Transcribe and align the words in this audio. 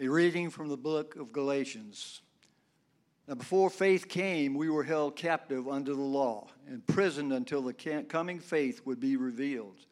A 0.00 0.06
reading 0.06 0.48
from 0.48 0.68
the 0.68 0.76
book 0.76 1.16
of 1.16 1.32
Galatians. 1.32 2.22
Now, 3.26 3.34
before 3.34 3.68
faith 3.68 4.08
came, 4.08 4.54
we 4.54 4.70
were 4.70 4.84
held 4.84 5.16
captive 5.16 5.66
under 5.66 5.92
the 5.92 6.00
law, 6.00 6.46
imprisoned 6.70 7.32
until 7.32 7.62
the 7.62 7.72
coming 8.08 8.38
faith 8.38 8.82
would 8.84 9.00
be 9.00 9.16
revealed. 9.16 9.86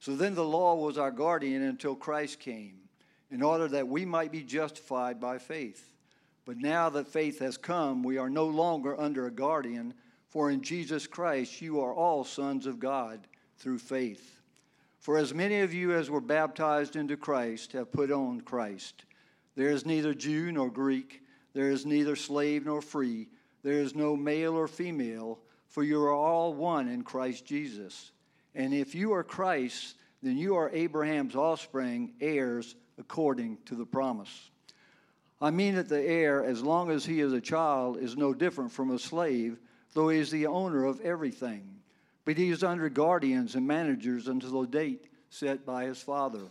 So 0.00 0.16
then 0.16 0.34
the 0.34 0.44
law 0.44 0.74
was 0.74 0.98
our 0.98 1.12
guardian 1.12 1.62
until 1.62 1.94
Christ 1.94 2.40
came, 2.40 2.74
in 3.30 3.40
order 3.40 3.68
that 3.68 3.86
we 3.86 4.04
might 4.04 4.32
be 4.32 4.42
justified 4.42 5.20
by 5.20 5.38
faith. 5.38 5.92
But 6.44 6.56
now 6.56 6.90
that 6.90 7.06
faith 7.06 7.38
has 7.38 7.56
come, 7.56 8.02
we 8.02 8.18
are 8.18 8.28
no 8.28 8.46
longer 8.46 9.00
under 9.00 9.28
a 9.28 9.30
guardian, 9.30 9.94
for 10.26 10.50
in 10.50 10.60
Jesus 10.60 11.06
Christ 11.06 11.62
you 11.62 11.78
are 11.78 11.94
all 11.94 12.24
sons 12.24 12.66
of 12.66 12.80
God 12.80 13.28
through 13.58 13.78
faith. 13.78 14.40
For 14.98 15.16
as 15.16 15.32
many 15.32 15.60
of 15.60 15.72
you 15.72 15.92
as 15.92 16.10
were 16.10 16.20
baptized 16.20 16.96
into 16.96 17.16
Christ 17.16 17.74
have 17.74 17.92
put 17.92 18.10
on 18.10 18.40
Christ. 18.40 19.04
There 19.56 19.70
is 19.70 19.84
neither 19.84 20.14
Jew 20.14 20.52
nor 20.52 20.70
Greek 20.70 21.22
there 21.56 21.70
is 21.70 21.86
neither 21.86 22.16
slave 22.16 22.66
nor 22.66 22.82
free. 22.82 23.28
There 23.62 23.80
is 23.80 23.94
no 23.94 24.14
male 24.14 24.52
or 24.52 24.68
female, 24.68 25.38
for 25.68 25.82
you 25.82 26.02
are 26.02 26.12
all 26.12 26.52
one 26.52 26.86
in 26.86 27.02
Christ 27.02 27.46
Jesus. 27.46 28.12
And 28.54 28.74
if 28.74 28.94
you 28.94 29.14
are 29.14 29.24
Christ, 29.24 29.94
then 30.22 30.36
you 30.36 30.56
are 30.56 30.68
Abraham's 30.68 31.34
offspring, 31.34 32.12
heirs 32.20 32.76
according 32.98 33.56
to 33.64 33.74
the 33.74 33.86
promise. 33.86 34.50
I 35.40 35.50
mean 35.50 35.76
that 35.76 35.88
the 35.88 36.02
heir, 36.02 36.44
as 36.44 36.62
long 36.62 36.90
as 36.90 37.06
he 37.06 37.20
is 37.20 37.32
a 37.32 37.40
child, 37.40 37.96
is 37.96 38.18
no 38.18 38.34
different 38.34 38.70
from 38.70 38.90
a 38.90 38.98
slave, 38.98 39.58
though 39.94 40.10
he 40.10 40.18
is 40.18 40.30
the 40.30 40.48
owner 40.48 40.84
of 40.84 41.00
everything. 41.00 41.66
But 42.26 42.36
he 42.36 42.50
is 42.50 42.62
under 42.62 42.90
guardians 42.90 43.54
and 43.54 43.66
managers 43.66 44.28
until 44.28 44.60
the 44.60 44.68
date 44.68 45.06
set 45.30 45.64
by 45.64 45.86
his 45.86 46.02
father. 46.02 46.50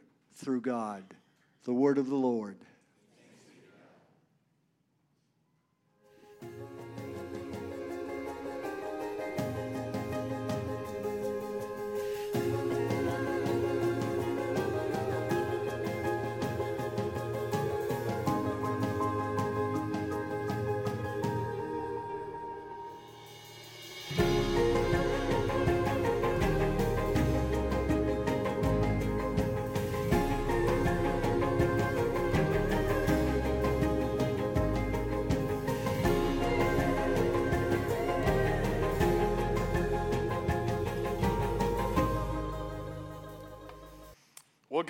through 0.35 0.61
God. 0.61 1.03
The 1.63 1.73
word 1.73 1.97
of 1.97 2.07
the 2.07 2.15
Lord. 2.15 2.57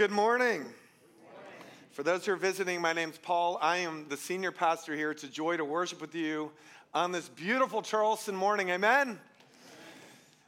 Good 0.01 0.09
morning. 0.09 0.65
For 1.91 2.01
those 2.01 2.25
who 2.25 2.31
are 2.31 2.35
visiting, 2.35 2.81
my 2.81 2.91
name's 2.91 3.19
Paul. 3.19 3.59
I 3.61 3.77
am 3.77 4.07
the 4.09 4.17
senior 4.17 4.51
pastor 4.51 4.95
here. 4.95 5.11
It's 5.11 5.23
a 5.23 5.27
joy 5.27 5.57
to 5.57 5.63
worship 5.63 6.01
with 6.01 6.15
you 6.15 6.51
on 6.91 7.11
this 7.11 7.29
beautiful 7.29 7.83
Charleston 7.83 8.35
morning. 8.35 8.71
Amen. 8.71 9.19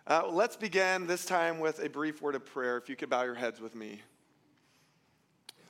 Uh, 0.08 0.24
let's 0.28 0.56
begin 0.56 1.06
this 1.06 1.24
time 1.24 1.59
with 1.59 1.86
a 1.86 1.88
brief 1.88 2.19
word 2.19 2.34
of 2.34 2.44
prayer. 2.47 2.78
If 2.78 2.90
you 2.90 2.96
could 2.96 3.12
bow 3.12 3.22
your 3.22 3.36
heads 3.36 3.62
with 3.62 3.75
me. 3.75 4.02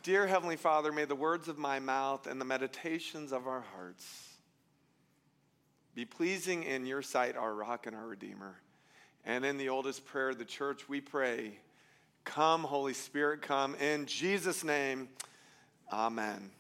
Dear 0.02 0.28
Heavenly 0.28 0.56
Father, 0.56 0.94
may 0.94 1.04
the 1.04 1.14
words 1.14 1.50
of 1.50 1.58
my 1.58 1.82
mouth 1.82 2.26
and 2.26 2.40
the 2.40 2.46
meditations 2.46 3.34
of 3.34 3.48
our 3.48 3.66
hearts 3.76 4.30
be 5.94 6.06
pleasing 6.06 6.64
in 6.64 6.86
your 6.86 7.02
sight, 7.02 7.36
our 7.36 7.54
rock 7.54 7.86
and 7.86 7.98
our 7.98 8.08
redeemer. 8.08 8.62
And 9.26 9.44
in 9.44 9.58
the 9.58 9.68
oldest 9.68 10.06
prayer 10.06 10.30
of 10.30 10.38
the 10.38 10.46
church, 10.46 10.88
we 10.88 11.02
pray. 11.02 11.58
Come, 12.26 12.64
Holy 12.64 12.94
Spirit, 12.94 13.42
come. 13.42 13.76
In 13.76 14.06
Jesus' 14.06 14.64
name, 14.64 15.10
amen. 15.92 16.52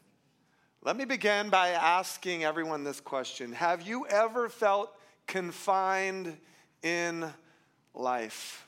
Let 0.84 0.98
me 0.98 1.06
begin 1.06 1.50
by 1.50 1.70
asking 1.70 2.44
everyone 2.44 2.84
this 2.84 3.00
question 3.00 3.54
Have 3.54 3.82
you 3.82 4.06
ever 4.08 4.50
felt 4.50 4.94
confined 5.26 6.38
in 6.82 7.26
life? 7.94 8.68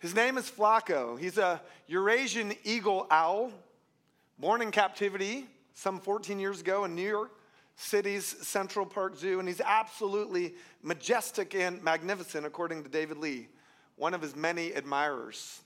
His 0.00 0.14
name 0.14 0.36
is 0.36 0.50
Flaco. 0.50 1.18
He's 1.18 1.38
a 1.38 1.62
Eurasian 1.86 2.54
eagle 2.64 3.06
owl, 3.10 3.52
born 4.38 4.60
in 4.60 4.72
captivity 4.72 5.46
some 5.74 6.00
14 6.00 6.40
years 6.40 6.60
ago 6.60 6.84
in 6.84 6.96
New 6.96 7.08
York 7.08 7.30
City's 7.76 8.26
Central 8.26 8.84
Park 8.84 9.16
Zoo, 9.16 9.38
and 9.38 9.48
he's 9.48 9.60
absolutely 9.60 10.54
majestic 10.82 11.54
and 11.54 11.82
magnificent, 11.82 12.44
according 12.44 12.82
to 12.82 12.88
David 12.88 13.18
Lee 13.18 13.48
one 13.96 14.14
of 14.14 14.22
his 14.22 14.34
many 14.34 14.72
admirers. 14.72 15.60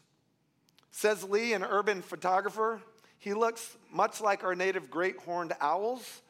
Says 0.91 1.25
Lee, 1.25 1.53
an 1.53 1.63
urban 1.63 2.03
photographer, 2.03 2.81
he 3.19 3.35
looks 3.35 3.77
much 3.93 4.21
like 4.21 4.45
our 4.45 4.55
native 4.55 4.91
great 4.91 5.17
horned 5.19 5.53
owls, 5.61 6.23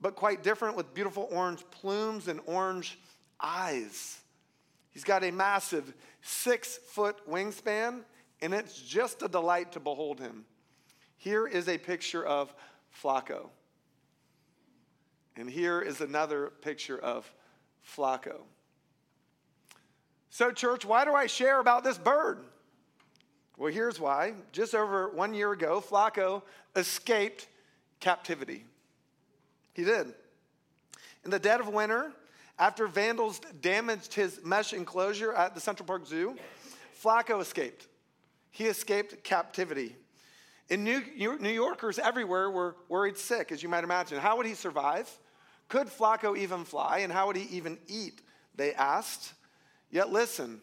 but 0.00 0.16
quite 0.16 0.42
different 0.42 0.76
with 0.76 0.94
beautiful 0.94 1.28
orange 1.30 1.64
plumes 1.70 2.28
and 2.28 2.40
orange 2.46 2.98
eyes. 3.40 4.18
He's 4.90 5.04
got 5.04 5.24
a 5.24 5.30
massive 5.30 5.94
six 6.20 6.78
foot 6.88 7.16
wingspan, 7.28 8.02
and 8.40 8.52
it's 8.52 8.80
just 8.80 9.22
a 9.22 9.28
delight 9.28 9.72
to 9.72 9.80
behold 9.80 10.20
him. 10.20 10.44
Here 11.16 11.46
is 11.46 11.68
a 11.68 11.78
picture 11.78 12.24
of 12.24 12.54
Flaco. 13.02 13.48
And 15.36 15.48
here 15.48 15.80
is 15.80 16.00
another 16.00 16.52
picture 16.60 16.98
of 16.98 17.32
Flaco. 17.96 18.42
So, 20.32 20.50
church, 20.50 20.86
why 20.86 21.04
do 21.04 21.12
I 21.12 21.26
share 21.26 21.60
about 21.60 21.84
this 21.84 21.98
bird? 21.98 22.38
Well, 23.58 23.70
here's 23.70 24.00
why. 24.00 24.32
Just 24.50 24.74
over 24.74 25.10
one 25.10 25.34
year 25.34 25.52
ago, 25.52 25.84
Flaco 25.86 26.40
escaped 26.74 27.48
captivity. 28.00 28.64
He 29.74 29.84
did. 29.84 30.14
In 31.26 31.30
the 31.30 31.38
dead 31.38 31.60
of 31.60 31.68
winter, 31.68 32.12
after 32.58 32.86
vandals 32.86 33.42
damaged 33.60 34.14
his 34.14 34.40
mesh 34.42 34.72
enclosure 34.72 35.34
at 35.34 35.54
the 35.54 35.60
Central 35.60 35.86
Park 35.86 36.06
Zoo, 36.06 36.34
Flaco 37.04 37.42
escaped. 37.42 37.86
He 38.50 38.64
escaped 38.64 39.22
captivity. 39.22 39.94
And 40.70 40.82
New, 40.82 41.02
Yorkers 41.18 41.98
everywhere 41.98 42.50
were 42.50 42.76
worried 42.88 43.18
sick, 43.18 43.52
as 43.52 43.62
you 43.62 43.68
might 43.68 43.84
imagine. 43.84 44.18
How 44.18 44.38
would 44.38 44.46
he 44.46 44.54
survive? 44.54 45.10
Could 45.68 45.88
Flaco 45.88 46.34
even 46.38 46.64
fly? 46.64 47.00
And 47.00 47.12
how 47.12 47.26
would 47.26 47.36
he 47.36 47.54
even 47.54 47.76
eat? 47.86 48.22
They 48.56 48.72
asked. 48.72 49.34
Yet 49.92 50.10
listen, 50.10 50.60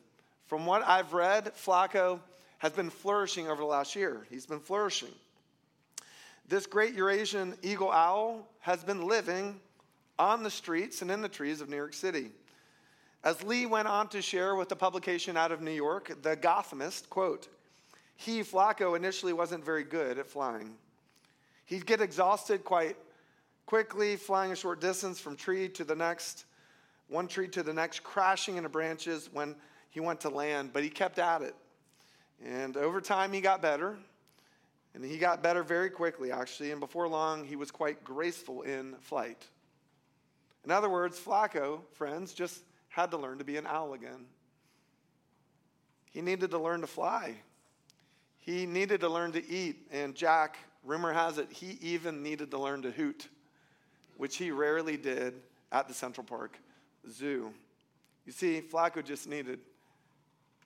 from 0.48 0.66
what 0.66 0.86
I've 0.86 1.14
read, 1.14 1.54
Flaco 1.56 2.20
has 2.58 2.74
been 2.74 2.90
flourishing 2.90 3.48
over 3.48 3.62
the 3.62 3.68
last 3.68 3.96
year. 3.96 4.26
He's 4.30 4.48
been 4.48 4.60
flourishing. 4.60 5.14
This 6.48 6.66
great 6.66 6.96
Eurasian 6.96 7.56
eagle 7.62 7.92
owl 7.92 8.48
has 8.62 8.84
been 8.84 9.08
living 9.08 9.60
on 10.18 10.42
the 10.42 10.50
streets 10.50 11.04
and 11.04 11.12
in 11.12 11.22
the 11.22 11.30
trees 11.30 11.62
of 11.62 11.70
New 11.70 11.76
York 11.76 11.94
City. 11.94 12.32
As 13.24 13.44
Lee 13.44 13.68
went 13.68 13.88
on 13.88 14.08
to 14.10 14.22
share 14.22 14.56
with 14.56 14.68
the 14.68 14.76
publication 14.76 15.38
out 15.38 15.52
of 15.52 15.62
New 15.62 15.72
York, 15.72 16.22
The 16.24 16.36
Gothamist, 16.36 17.10
quote, 17.10 17.48
he, 18.16 18.42
Flaco, 18.42 18.98
initially 18.98 19.32
wasn't 19.32 19.64
very 19.64 19.84
good 19.84 20.18
at 20.18 20.28
flying. 20.28 20.74
He'd 21.66 21.86
get 21.86 22.02
exhausted 22.02 22.64
quite 22.64 22.98
quickly, 23.66 24.16
flying 24.16 24.52
a 24.52 24.56
short 24.56 24.82
distance 24.82 25.20
from 25.20 25.36
tree 25.36 25.70
to 25.70 25.84
the 25.84 25.96
next 25.96 26.46
one 27.10 27.28
tree 27.28 27.48
to 27.50 27.64
the 27.64 27.74
next, 27.74 28.04
crashing 28.04 28.58
into 28.58 28.70
branches 28.70 29.30
when 29.34 29.56
he 29.90 30.00
went 30.00 30.22
to 30.22 30.30
land, 30.30 30.72
but 30.72 30.84
he 30.84 30.90
kept 30.90 31.20
at 31.20 31.42
it. 31.42 31.56
And 32.46 32.78
over 32.78 33.02
time, 33.02 33.34
he 33.34 33.42
got 33.42 33.62
better. 33.62 33.98
And 34.94 35.04
he 35.04 35.18
got 35.18 35.44
better 35.44 35.64
very 35.64 35.90
quickly, 35.90 36.32
actually. 36.32 36.72
And 36.72 36.80
before 36.80 37.08
long, 37.08 37.44
he 37.44 37.56
was 37.56 37.72
quite 37.72 38.04
graceful 38.04 38.62
in 38.62 38.96
flight. 39.02 39.46
In 40.66 40.72
other 40.72 40.90
words, 40.90 41.20
Flaco, 41.20 41.82
friends, 41.94 42.34
just 42.34 42.62
had 42.90 43.12
to 43.12 43.18
learn 43.18 43.38
to 43.38 43.44
be 43.44 43.58
an 43.58 43.68
owl 43.68 43.94
again. 43.94 44.26
He 46.12 46.22
needed 46.22 46.52
to 46.52 46.60
learn 46.60 46.82
to 46.82 46.88
fly. 46.88 47.36
He 48.40 48.66
needed 48.66 49.02
to 49.02 49.10
learn 49.10 49.32
to 49.34 49.48
eat. 49.48 49.88
And 49.92 50.16
Jack, 50.16 50.58
rumor 50.84 51.14
has 51.14 51.38
it, 51.38 51.52
he 51.52 51.78
even 51.82 52.24
needed 52.24 52.52
to 52.52 52.58
learn 52.58 52.82
to 52.82 52.92
hoot, 52.92 53.28
which 54.18 54.38
he 54.38 54.52
rarely 54.52 54.98
did 54.98 55.36
at 55.72 55.88
the 55.88 55.94
Central 55.94 56.26
Park 56.26 56.58
Zoo. 57.10 57.54
You 58.26 58.32
see, 58.32 58.62
Flaco 58.62 59.04
just 59.04 59.28
needed 59.28 59.60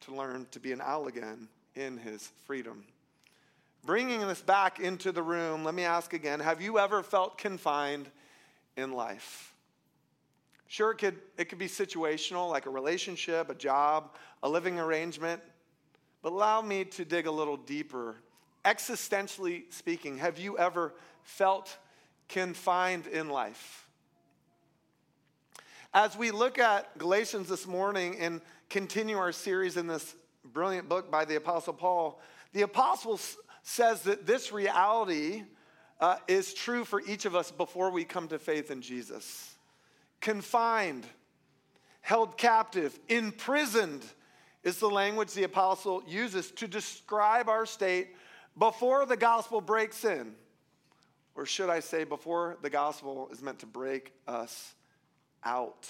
to 0.01 0.15
learn 0.15 0.47
to 0.51 0.59
be 0.59 0.71
an 0.71 0.81
owl 0.81 1.07
again 1.07 1.47
in 1.75 1.97
his 1.97 2.29
freedom. 2.45 2.83
Bringing 3.85 4.21
this 4.21 4.41
back 4.41 4.79
into 4.79 5.11
the 5.11 5.21
room, 5.21 5.63
let 5.63 5.75
me 5.75 5.83
ask 5.83 6.13
again 6.13 6.39
have 6.39 6.61
you 6.61 6.79
ever 6.79 7.03
felt 7.03 7.37
confined 7.37 8.09
in 8.77 8.93
life? 8.93 9.53
Sure, 10.67 10.91
it 10.91 10.97
could, 10.97 11.17
it 11.37 11.49
could 11.49 11.59
be 11.59 11.67
situational, 11.67 12.49
like 12.49 12.65
a 12.65 12.69
relationship, 12.69 13.49
a 13.49 13.55
job, 13.55 14.15
a 14.41 14.49
living 14.49 14.79
arrangement. 14.79 15.41
But 16.23 16.31
allow 16.31 16.61
me 16.61 16.85
to 16.85 17.05
dig 17.05 17.27
a 17.27 17.31
little 17.31 17.57
deeper. 17.57 18.15
Existentially 18.65 19.71
speaking, 19.71 20.17
have 20.17 20.39
you 20.39 20.57
ever 20.57 20.95
felt 21.21 21.77
confined 22.27 23.07
in 23.07 23.29
life? 23.29 23.82
As 25.95 26.17
we 26.17 26.31
look 26.31 26.57
at 26.57 26.97
Galatians 26.97 27.47
this 27.47 27.67
morning 27.67 28.17
and 28.19 28.41
continue 28.67 29.15
our 29.15 29.31
series 29.31 29.77
in 29.77 29.85
this 29.85 30.15
brilliant 30.43 30.89
book 30.89 31.11
by 31.11 31.23
the 31.23 31.35
Apostle 31.35 31.73
Paul, 31.73 32.19
the 32.51 32.63
Apostle 32.63 33.19
says 33.61 34.01
that 34.01 34.25
this 34.25 34.51
reality 34.51 35.43
uh, 36.01 36.15
is 36.27 36.55
true 36.55 36.83
for 36.83 36.99
each 37.01 37.25
of 37.25 37.35
us 37.35 37.51
before 37.51 37.91
we 37.91 38.05
come 38.05 38.27
to 38.29 38.39
faith 38.39 38.71
in 38.71 38.81
Jesus. 38.81 39.53
Confined, 40.19 41.05
held 42.01 42.39
captive, 42.39 42.99
imprisoned 43.07 44.03
is 44.63 44.79
the 44.79 44.89
language 44.89 45.33
the 45.33 45.43
apostle 45.43 46.01
uses 46.07 46.49
to 46.51 46.67
describe 46.67 47.47
our 47.47 47.67
state 47.67 48.15
before 48.57 49.05
the 49.05 49.17
gospel 49.17 49.61
breaks 49.61 50.03
in. 50.03 50.33
Or 51.35 51.45
should 51.45 51.69
I 51.69 51.81
say, 51.81 52.03
before 52.03 52.57
the 52.63 52.69
gospel 52.71 53.29
is 53.31 53.43
meant 53.43 53.59
to 53.59 53.67
break 53.67 54.11
us 54.27 54.73
out. 55.45 55.89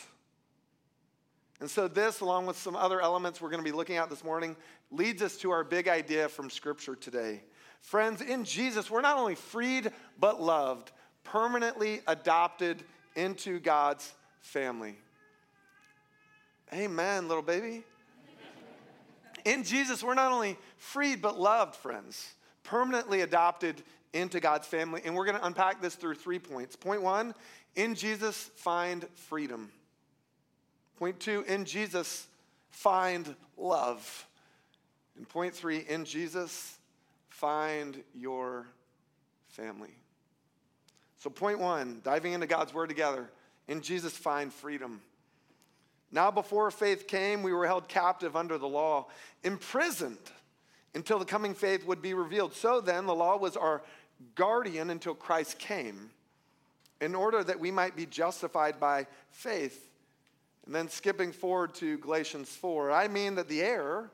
And 1.59 1.69
so, 1.69 1.87
this, 1.87 2.19
along 2.19 2.45
with 2.45 2.57
some 2.57 2.75
other 2.75 2.99
elements 3.01 3.39
we're 3.39 3.49
going 3.49 3.63
to 3.63 3.69
be 3.69 3.75
looking 3.75 3.97
at 3.97 4.09
this 4.09 4.23
morning, 4.23 4.55
leads 4.91 5.21
us 5.21 5.37
to 5.37 5.51
our 5.51 5.63
big 5.63 5.87
idea 5.87 6.27
from 6.27 6.49
Scripture 6.49 6.95
today. 6.95 7.41
Friends, 7.79 8.21
in 8.21 8.43
Jesus, 8.43 8.89
we're 8.89 9.01
not 9.01 9.17
only 9.17 9.35
freed, 9.35 9.91
but 10.19 10.41
loved, 10.41 10.91
permanently 11.23 12.01
adopted 12.07 12.83
into 13.15 13.59
God's 13.59 14.13
family. 14.41 14.97
Amen, 16.73 17.27
little 17.27 17.43
baby. 17.43 17.83
In 19.45 19.63
Jesus, 19.63 20.03
we're 20.03 20.13
not 20.13 20.31
only 20.31 20.57
freed, 20.77 21.21
but 21.21 21.39
loved, 21.39 21.75
friends, 21.75 22.35
permanently 22.63 23.21
adopted 23.21 23.81
into 24.13 24.39
God's 24.39 24.67
family. 24.67 25.01
And 25.05 25.15
we're 25.15 25.25
going 25.25 25.37
to 25.37 25.45
unpack 25.45 25.81
this 25.81 25.95
through 25.95 26.15
three 26.15 26.39
points. 26.39 26.75
Point 26.75 27.01
one, 27.01 27.33
in 27.75 27.95
Jesus, 27.95 28.51
find 28.55 29.05
freedom. 29.15 29.71
Point 30.97 31.19
two, 31.19 31.43
in 31.47 31.65
Jesus, 31.65 32.27
find 32.69 33.35
love. 33.57 34.27
And 35.17 35.27
point 35.27 35.53
three, 35.53 35.79
in 35.89 36.05
Jesus, 36.05 36.77
find 37.29 38.01
your 38.13 38.67
family. 39.49 39.95
So, 41.19 41.29
point 41.29 41.59
one, 41.59 42.01
diving 42.03 42.33
into 42.33 42.47
God's 42.47 42.73
word 42.73 42.89
together. 42.89 43.29
In 43.67 43.81
Jesus, 43.81 44.13
find 44.15 44.53
freedom. 44.53 45.01
Now, 46.11 46.29
before 46.29 46.69
faith 46.69 47.07
came, 47.07 47.41
we 47.41 47.53
were 47.53 47.65
held 47.65 47.87
captive 47.87 48.35
under 48.35 48.57
the 48.57 48.67
law, 48.67 49.07
imprisoned 49.43 50.19
until 50.95 51.19
the 51.19 51.25
coming 51.25 51.53
faith 51.53 51.85
would 51.85 52.01
be 52.01 52.13
revealed. 52.13 52.53
So 52.53 52.81
then, 52.81 53.05
the 53.05 53.15
law 53.15 53.37
was 53.37 53.57
our 53.57 53.81
guardian 54.35 54.89
until 54.89 55.15
Christ 55.15 55.59
came, 55.59 56.11
in 57.01 57.15
order 57.15 57.43
that 57.43 57.59
we 57.59 57.71
might 57.71 57.95
be 57.95 58.05
justified 58.05 58.79
by 58.79 59.07
faith. 59.31 59.89
And 60.65 60.73
then, 60.73 60.89
skipping 60.89 61.31
forward 61.31 61.73
to 61.75 61.97
Galatians 61.97 62.49
4, 62.49 62.91
I 62.91 63.07
mean 63.07 63.35
that 63.35 63.49
the 63.49 63.61
heir, 63.61 64.09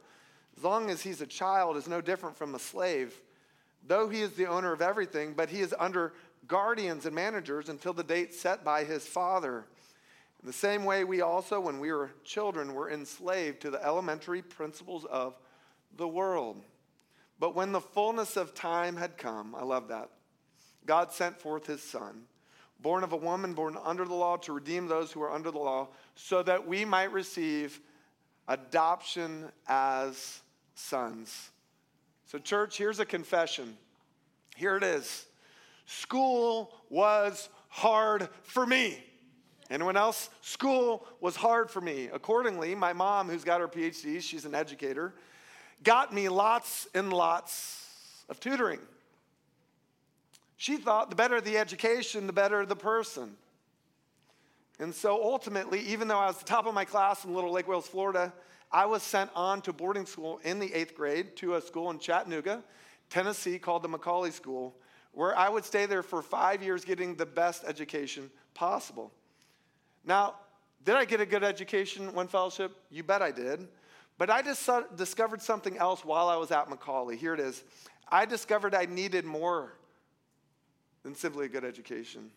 as 0.58 0.64
long 0.64 0.90
as 0.90 1.02
he's 1.02 1.22
a 1.22 1.28
child, 1.28 1.78
is 1.78 1.88
no 1.88 2.02
different 2.02 2.38
from 2.38 2.56
a 2.56 2.60
slave, 2.60 3.14
though 3.88 4.10
he 4.10 4.22
is 4.22 4.32
the 4.32 4.48
owner 4.48 4.72
of 4.72 4.82
everything, 4.82 5.34
but 5.34 5.50
he 5.50 5.62
is 5.62 5.75
under 5.78 6.14
guardians 6.48 7.06
and 7.06 7.14
managers 7.14 7.70
until 7.70 7.94
the 7.94 8.04
date 8.04 8.34
set 8.34 8.64
by 8.64 8.84
his 8.84 9.06
father. 9.06 9.66
In 10.42 10.48
the 10.48 10.54
same 10.54 10.86
way, 10.86 11.04
we 11.04 11.22
also, 11.22 11.60
when 11.60 11.80
we 11.80 11.92
were 11.92 12.12
children, 12.24 12.74
were 12.74 12.90
enslaved 12.90 13.62
to 13.62 13.70
the 13.70 13.84
elementary 13.86 14.42
principles 14.42 15.06
of 15.06 15.38
the 15.95 16.07
world. 16.07 16.63
But 17.39 17.56
when 17.56 17.71
the 17.71 17.81
fullness 17.81 18.38
of 18.38 18.53
time 18.53 18.97
had 18.97 19.18
come, 19.18 19.56
I 19.56 19.63
love 19.63 19.88
that, 19.89 20.09
God 20.86 21.12
sent 21.12 21.38
forth 21.38 21.68
his 21.68 21.81
son, 21.81 22.24
born 22.80 23.03
of 23.03 23.13
a 23.13 23.18
woman, 23.18 23.53
born 23.53 23.77
under 23.83 24.06
the 24.06 24.13
law, 24.13 24.38
to 24.38 24.53
redeem 24.53 24.88
those 24.88 25.12
who 25.12 25.21
are 25.21 25.31
under 25.31 25.51
the 25.51 25.59
law, 25.59 25.89
so 26.15 26.44
that 26.44 26.68
we 26.68 26.83
might 26.83 27.12
receive 27.12 27.80
adoption 28.47 29.51
as 29.68 30.41
sons. 30.74 31.51
So, 32.25 32.39
church, 32.39 32.77
here's 32.77 33.00
a 33.00 33.06
confession. 33.06 33.77
Here 34.56 34.75
it 34.75 34.83
is. 34.83 35.25
School 35.86 36.75
was 36.89 37.50
hard 37.69 38.30
for 38.44 38.65
me. 38.65 39.03
Anyone 39.69 39.97
else? 39.97 40.30
School 40.41 41.06
was 41.21 41.36
hard 41.36 41.69
for 41.69 41.81
me. 41.81 42.09
Accordingly, 42.12 42.75
my 42.75 42.91
mom, 42.91 43.30
who's 43.30 43.44
got 43.44 43.62
her 43.62 43.68
PhD, 43.68 44.21
she's 44.21 44.45
an 44.45 44.56
educator, 44.56 45.13
got 45.84 46.14
me 46.14 46.30
lots 46.30 46.88
and 46.94 47.12
lots 47.12 48.24
of 48.30 48.40
tutoring. 48.40 48.80
She 50.58 50.78
thought 50.78 51.10
the 51.10 51.16
better 51.16 51.40
the 51.40 51.58
education, 51.58 52.28
the 52.28 52.34
better 52.34 52.66
the 52.66 52.76
person. 52.76 53.38
And 54.80 54.94
so 54.94 55.22
ultimately, 55.22 55.80
even 55.81 56.08
though 56.08 56.20
I 56.20 56.28
was 56.28 56.38
the 56.38 56.46
top 56.46 56.66
of 56.66 56.74
my 56.74 56.86
class 56.86 57.26
in 57.26 57.34
Little 57.34 57.52
Lake 57.52 57.68
Wales, 57.68 57.88
Florida, 57.88 58.34
I 58.72 58.86
was 58.86 59.04
sent 59.04 59.30
on 59.36 59.62
to 59.64 59.74
boarding 59.74 60.06
school 60.06 60.40
in 60.44 60.60
the 60.60 60.74
eighth 60.74 60.96
grade 60.96 61.36
to 61.38 61.56
a 61.56 61.62
school 61.62 61.90
in 61.92 62.00
Chattanooga, 62.00 62.64
Tennessee, 63.10 63.58
called 63.58 63.84
the 63.84 63.90
McCallie 63.90 64.32
School, 64.32 64.75
where 65.12 65.36
I 65.36 65.50
would 65.50 65.66
stay 65.66 65.86
there 65.86 66.04
for 66.04 66.22
five 66.22 66.62
years 66.62 66.86
getting 66.86 67.16
the 67.16 67.25
best 67.25 67.64
education 67.66 68.30
possible. 68.54 69.12
Now, 70.06 70.36
did 70.86 70.96
I 70.96 71.06
get 71.06 71.20
a 71.20 71.25
good 71.25 71.44
education, 71.44 72.14
one 72.14 72.28
fellowship? 72.28 72.75
You 72.90 73.04
bet 73.04 73.22
I 73.22 73.32
did. 73.32 73.68
But 74.19 74.30
I 74.30 74.42
just 74.42 74.69
discovered 74.98 75.42
something 75.42 75.77
else 75.77 76.04
while 76.04 76.27
I 76.27 76.36
was 76.36 76.51
at 76.51 76.69
McCallie. 76.69 77.18
Here 77.18 77.33
it 77.33 77.39
is. 77.39 77.63
I 78.10 78.25
discovered 78.25 78.75
I 78.75 78.86
needed 78.86 79.24
more 79.24 79.71
than 81.03 81.15
simply 81.15 81.46
a 81.46 81.50
good 81.50 81.63
education. 81.63 82.29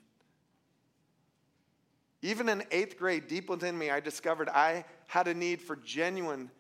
Even 2.23 2.49
in 2.49 2.63
eighth 2.71 2.97
grade, 2.97 3.27
deep 3.27 3.51
within 3.51 3.77
me, 3.77 3.91
I 3.91 3.99
discovered 3.99 4.49
I 4.49 4.85
had 5.09 5.27
a 5.27 5.35
need 5.35 5.61
for 5.61 5.75
genuine, 5.75 6.53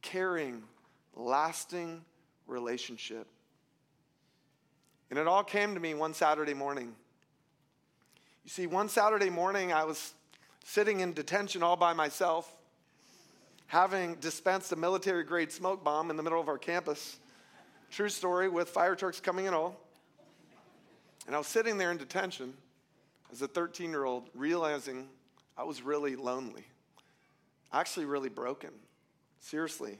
caring, 0.00 0.62
lasting 1.14 2.02
relationship. 2.46 3.26
And 5.10 5.18
it 5.18 5.26
all 5.26 5.44
came 5.44 5.74
to 5.74 5.80
me 5.80 5.92
one 5.92 6.14
Saturday 6.14 6.54
morning. 6.54 6.94
You 8.44 8.50
see, 8.50 8.66
one 8.66 8.88
Saturday 8.88 9.28
morning, 9.28 9.70
I 9.70 9.84
was 9.84 10.14
sitting 10.64 11.00
in 11.00 11.12
detention 11.12 11.62
all 11.62 11.76
by 11.76 11.92
myself, 11.92 12.56
having 13.72 14.16
dispensed 14.16 14.70
a 14.72 14.76
military 14.76 15.24
grade 15.24 15.50
smoke 15.50 15.82
bomb 15.82 16.10
in 16.10 16.16
the 16.18 16.22
middle 16.22 16.38
of 16.38 16.46
our 16.46 16.58
campus. 16.58 17.18
True 17.90 18.10
story 18.10 18.50
with 18.50 18.68
fire 18.68 18.94
trucks 18.94 19.18
coming 19.18 19.46
and 19.46 19.56
all. 19.56 19.80
And 21.26 21.34
I 21.34 21.38
was 21.38 21.46
sitting 21.46 21.78
there 21.78 21.90
in 21.90 21.96
detention 21.96 22.52
as 23.32 23.40
a 23.40 23.48
13 23.48 23.88
year 23.88 24.04
old, 24.04 24.28
realizing 24.34 25.08
I 25.56 25.64
was 25.64 25.80
really 25.80 26.16
lonely, 26.16 26.66
actually, 27.72 28.04
really 28.04 28.28
broken. 28.28 28.72
Seriously. 29.40 29.98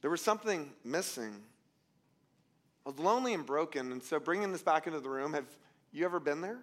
There 0.00 0.10
was 0.12 0.20
something 0.20 0.70
missing. 0.84 1.42
I 2.86 2.90
was 2.90 2.98
lonely 3.00 3.34
and 3.34 3.44
broken, 3.44 3.90
and 3.90 4.00
so 4.00 4.20
bringing 4.20 4.52
this 4.52 4.62
back 4.62 4.86
into 4.86 5.00
the 5.00 5.10
room, 5.10 5.32
have 5.32 5.48
you 5.90 6.04
ever 6.04 6.20
been 6.20 6.42
there? 6.42 6.60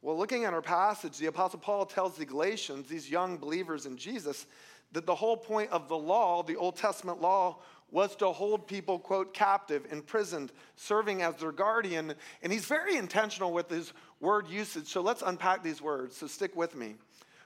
Well, 0.00 0.16
looking 0.16 0.44
at 0.44 0.54
our 0.54 0.62
passage, 0.62 1.18
the 1.18 1.26
Apostle 1.26 1.58
Paul 1.58 1.84
tells 1.84 2.16
the 2.16 2.24
Galatians, 2.24 2.88
these 2.88 3.10
young 3.10 3.36
believers 3.36 3.84
in 3.84 3.96
Jesus, 3.96 4.46
that 4.92 5.06
the 5.06 5.14
whole 5.14 5.36
point 5.36 5.70
of 5.70 5.88
the 5.88 5.98
law, 5.98 6.42
the 6.42 6.56
Old 6.56 6.76
Testament 6.76 7.20
law, 7.20 7.58
was 7.90 8.14
to 8.16 8.28
hold 8.28 8.66
people, 8.66 8.98
quote, 8.98 9.34
captive, 9.34 9.86
imprisoned, 9.90 10.52
serving 10.76 11.22
as 11.22 11.34
their 11.36 11.52
guardian. 11.52 12.14
And 12.42 12.52
he's 12.52 12.66
very 12.66 12.96
intentional 12.96 13.52
with 13.52 13.68
his 13.70 13.92
word 14.20 14.46
usage. 14.48 14.86
So 14.86 15.00
let's 15.00 15.22
unpack 15.22 15.62
these 15.62 15.82
words. 15.82 16.16
So 16.16 16.26
stick 16.26 16.54
with 16.54 16.76
me. 16.76 16.94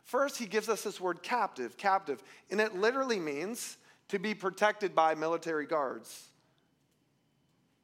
First, 0.04 0.36
he 0.36 0.46
gives 0.46 0.68
us 0.68 0.82
this 0.82 1.00
word 1.00 1.22
captive, 1.22 1.76
captive. 1.76 2.22
And 2.50 2.60
it 2.60 2.76
literally 2.76 3.20
means 3.20 3.78
to 4.08 4.18
be 4.18 4.34
protected 4.34 4.94
by 4.94 5.14
military 5.14 5.64
guards. 5.64 6.28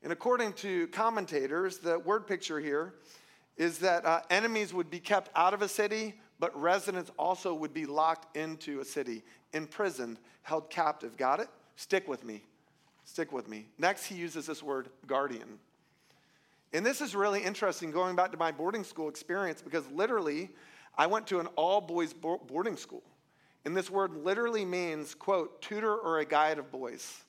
And 0.03 0.13
according 0.13 0.53
to 0.55 0.89
commentators, 0.89 1.79
the 1.79 1.99
word 1.99 2.27
picture 2.27 2.61
here 2.61 2.95
is 3.59 3.79
that 3.81 4.07
uh, 4.07 4.23
enemies 4.31 4.73
would 4.73 4.89
be 4.89 5.01
kept 5.01 5.31
out 5.37 5.53
of 5.53 5.61
a 5.61 5.69
city, 5.69 6.15
but 6.39 6.59
residents 6.59 7.11
also 7.19 7.53
would 7.53 7.75
be 7.75 7.85
locked 7.85 8.37
into 8.37 8.81
a 8.81 8.85
city, 8.85 9.23
imprisoned, 9.53 10.19
held 10.43 10.71
captive. 10.71 11.17
Got 11.17 11.41
it? 11.41 11.49
Stick 11.77 12.09
with 12.09 12.25
me. 12.25 12.45
Stick 13.05 13.33
with 13.33 13.49
me. 13.49 13.67
Next, 13.77 14.05
he 14.05 14.15
uses 14.15 14.47
this 14.47 14.63
word 14.63 14.89
guardian. 15.07 15.59
And 16.73 16.87
this 16.87 17.01
is 17.01 17.15
really 17.17 17.43
interesting 17.43 17.91
going 17.91 18.15
back 18.15 18.31
to 18.33 18.39
my 18.39 18.53
boarding 18.53 18.85
school 18.85 19.09
experience 19.09 19.61
because 19.61 19.85
literally, 19.91 20.51
I 20.97 21.07
went 21.07 21.27
to 21.29 21.41
an 21.41 21.47
all 21.57 21.81
boys 21.81 22.13
boarding 22.13 22.77
school. 22.77 23.03
And 23.65 23.77
this 23.77 23.91
word 23.91 24.15
literally 24.25 24.65
means, 24.65 25.15
quote, 25.15 25.61
tutor 25.61 25.95
or 25.95 26.21
a 26.21 26.25
guide 26.25 26.59
of 26.59 26.71
boys. 26.71 27.25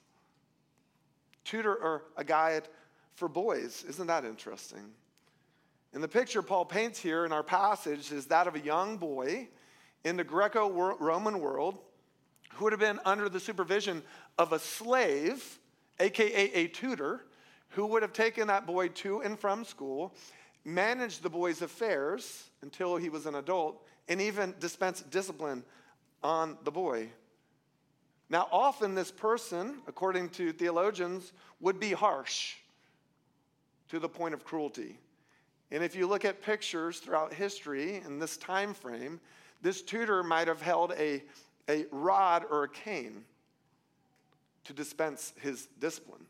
Tutor 1.44 1.74
or 1.74 2.04
a 2.18 2.24
guide 2.24 2.68
for 3.16 3.28
boys. 3.28 3.84
Isn't 3.88 4.08
that 4.08 4.26
interesting? 4.26 4.92
And 5.94 6.04
the 6.04 6.08
picture 6.08 6.42
Paul 6.42 6.66
paints 6.66 7.00
here 7.00 7.26
in 7.26 7.32
our 7.32 7.44
passage 7.44 8.12
is 8.12 8.28
that 8.28 8.48
of 8.48 8.56
a 8.56 8.60
young 8.60 8.98
boy 8.98 9.48
in 10.04 10.18
the 10.18 10.24
Greco 10.24 10.70
Roman 11.00 11.40
world 11.40 11.80
who 12.54 12.66
would 12.66 12.74
have 12.74 12.80
been 12.80 13.00
under 13.06 13.30
the 13.30 13.40
supervision 13.40 14.04
of 14.38 14.54
a 14.54 14.60
slave, 14.60 15.60
aka 16.00 16.52
a 16.54 16.68
tutor, 16.68 17.26
who 17.70 17.86
would 17.88 18.02
have 18.02 18.14
taken 18.14 18.48
that 18.48 18.66
boy 18.66 18.88
to 18.90 19.22
and 19.22 19.40
from 19.40 19.64
school, 19.64 20.14
managed 20.66 21.24
the 21.24 21.30
boy's 21.30 21.62
affairs 21.62 22.50
until 22.62 22.98
he 22.98 23.10
was 23.10 23.26
an 23.26 23.36
adult, 23.36 23.86
and 24.08 24.22
even 24.22 24.54
dispensed 24.60 25.10
discipline 25.10 25.64
on 26.24 26.58
the 26.64 26.72
boy. 26.72 27.10
Now, 28.30 28.48
often 28.52 28.94
this 28.94 29.12
person, 29.12 29.82
according 29.88 30.30
to 30.30 30.52
theologians, 30.52 31.32
would 31.60 31.80
be 31.80 31.92
harsh 31.94 32.56
to 33.90 34.00
the 34.00 34.10
point 34.10 34.34
of 34.34 34.44
cruelty. 34.44 35.00
And 35.72 35.84
if 35.84 35.96
you 35.96 36.08
look 36.08 36.26
at 36.26 36.42
pictures 36.42 37.00
throughout 37.00 37.34
history 37.34 38.02
in 38.06 38.20
this 38.20 38.38
time 38.38 38.74
frame, 38.74 39.20
this 39.62 39.82
tutor 39.82 40.24
might 40.24 40.48
have 40.48 40.62
held 40.62 40.94
a, 40.98 41.24
a 41.70 41.86
rod 41.92 42.46
or 42.50 42.64
a 42.64 42.70
cane 42.70 43.24
to 44.64 44.74
dispense 44.74 45.34
his 45.42 45.68
discipline. 45.80 46.26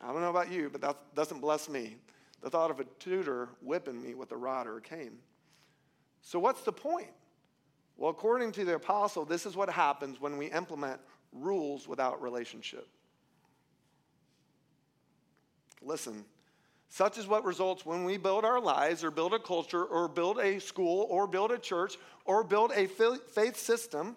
I 0.00 0.12
don't 0.12 0.20
know 0.20 0.30
about 0.30 0.50
you, 0.50 0.68
but 0.70 0.80
that 0.82 0.96
doesn't 1.14 1.40
bless 1.40 1.68
me. 1.68 1.96
The 2.42 2.50
thought 2.50 2.70
of 2.70 2.80
a 2.80 2.84
tutor 3.00 3.48
whipping 3.62 4.00
me 4.00 4.14
with 4.14 4.30
a 4.32 4.36
rod 4.36 4.66
or 4.66 4.76
a 4.76 4.80
cane. 4.80 5.18
So, 6.20 6.38
what's 6.38 6.62
the 6.62 6.72
point? 6.72 7.10
Well, 7.96 8.10
according 8.10 8.52
to 8.52 8.64
the 8.64 8.74
apostle, 8.74 9.24
this 9.24 9.46
is 9.46 9.56
what 9.56 9.70
happens 9.70 10.20
when 10.20 10.36
we 10.36 10.46
implement 10.46 11.00
rules 11.32 11.88
without 11.88 12.20
relationship. 12.20 12.86
Listen, 15.80 16.24
such 16.88 17.18
is 17.18 17.26
what 17.26 17.44
results 17.44 17.84
when 17.84 18.04
we 18.04 18.16
build 18.16 18.44
our 18.44 18.60
lives 18.60 19.02
or 19.02 19.10
build 19.10 19.34
a 19.34 19.38
culture 19.38 19.84
or 19.84 20.08
build 20.08 20.38
a 20.38 20.60
school 20.60 21.06
or 21.10 21.26
build 21.26 21.50
a 21.50 21.58
church 21.58 21.96
or 22.24 22.44
build 22.44 22.72
a 22.74 22.86
faith 22.86 23.56
system 23.56 24.16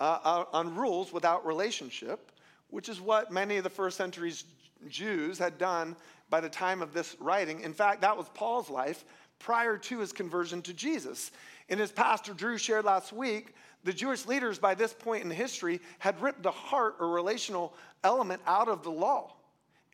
uh, 0.00 0.18
uh, 0.24 0.44
on 0.52 0.74
rules 0.74 1.12
without 1.12 1.46
relationship, 1.46 2.32
which 2.70 2.88
is 2.88 3.00
what 3.00 3.30
many 3.30 3.56
of 3.56 3.64
the 3.64 3.70
first 3.70 3.96
century's 3.96 4.44
Jews 4.88 5.38
had 5.38 5.56
done 5.56 5.96
by 6.30 6.40
the 6.40 6.48
time 6.48 6.82
of 6.82 6.92
this 6.92 7.16
writing. 7.20 7.60
In 7.60 7.72
fact, 7.72 8.00
that 8.00 8.16
was 8.16 8.28
Paul's 8.34 8.68
life 8.68 9.04
prior 9.38 9.78
to 9.78 10.00
his 10.00 10.12
conversion 10.12 10.62
to 10.62 10.74
Jesus. 10.74 11.30
And 11.68 11.80
as 11.80 11.92
Pastor 11.92 12.34
Drew 12.34 12.58
shared 12.58 12.84
last 12.84 13.12
week, 13.12 13.54
the 13.84 13.92
Jewish 13.92 14.26
leaders 14.26 14.58
by 14.58 14.74
this 14.74 14.92
point 14.92 15.24
in 15.24 15.30
history 15.30 15.80
had 15.98 16.20
ripped 16.20 16.42
the 16.42 16.50
heart 16.50 16.96
or 16.98 17.08
relational 17.08 17.74
element 18.02 18.42
out 18.46 18.68
of 18.68 18.82
the 18.82 18.90
law 18.90 19.32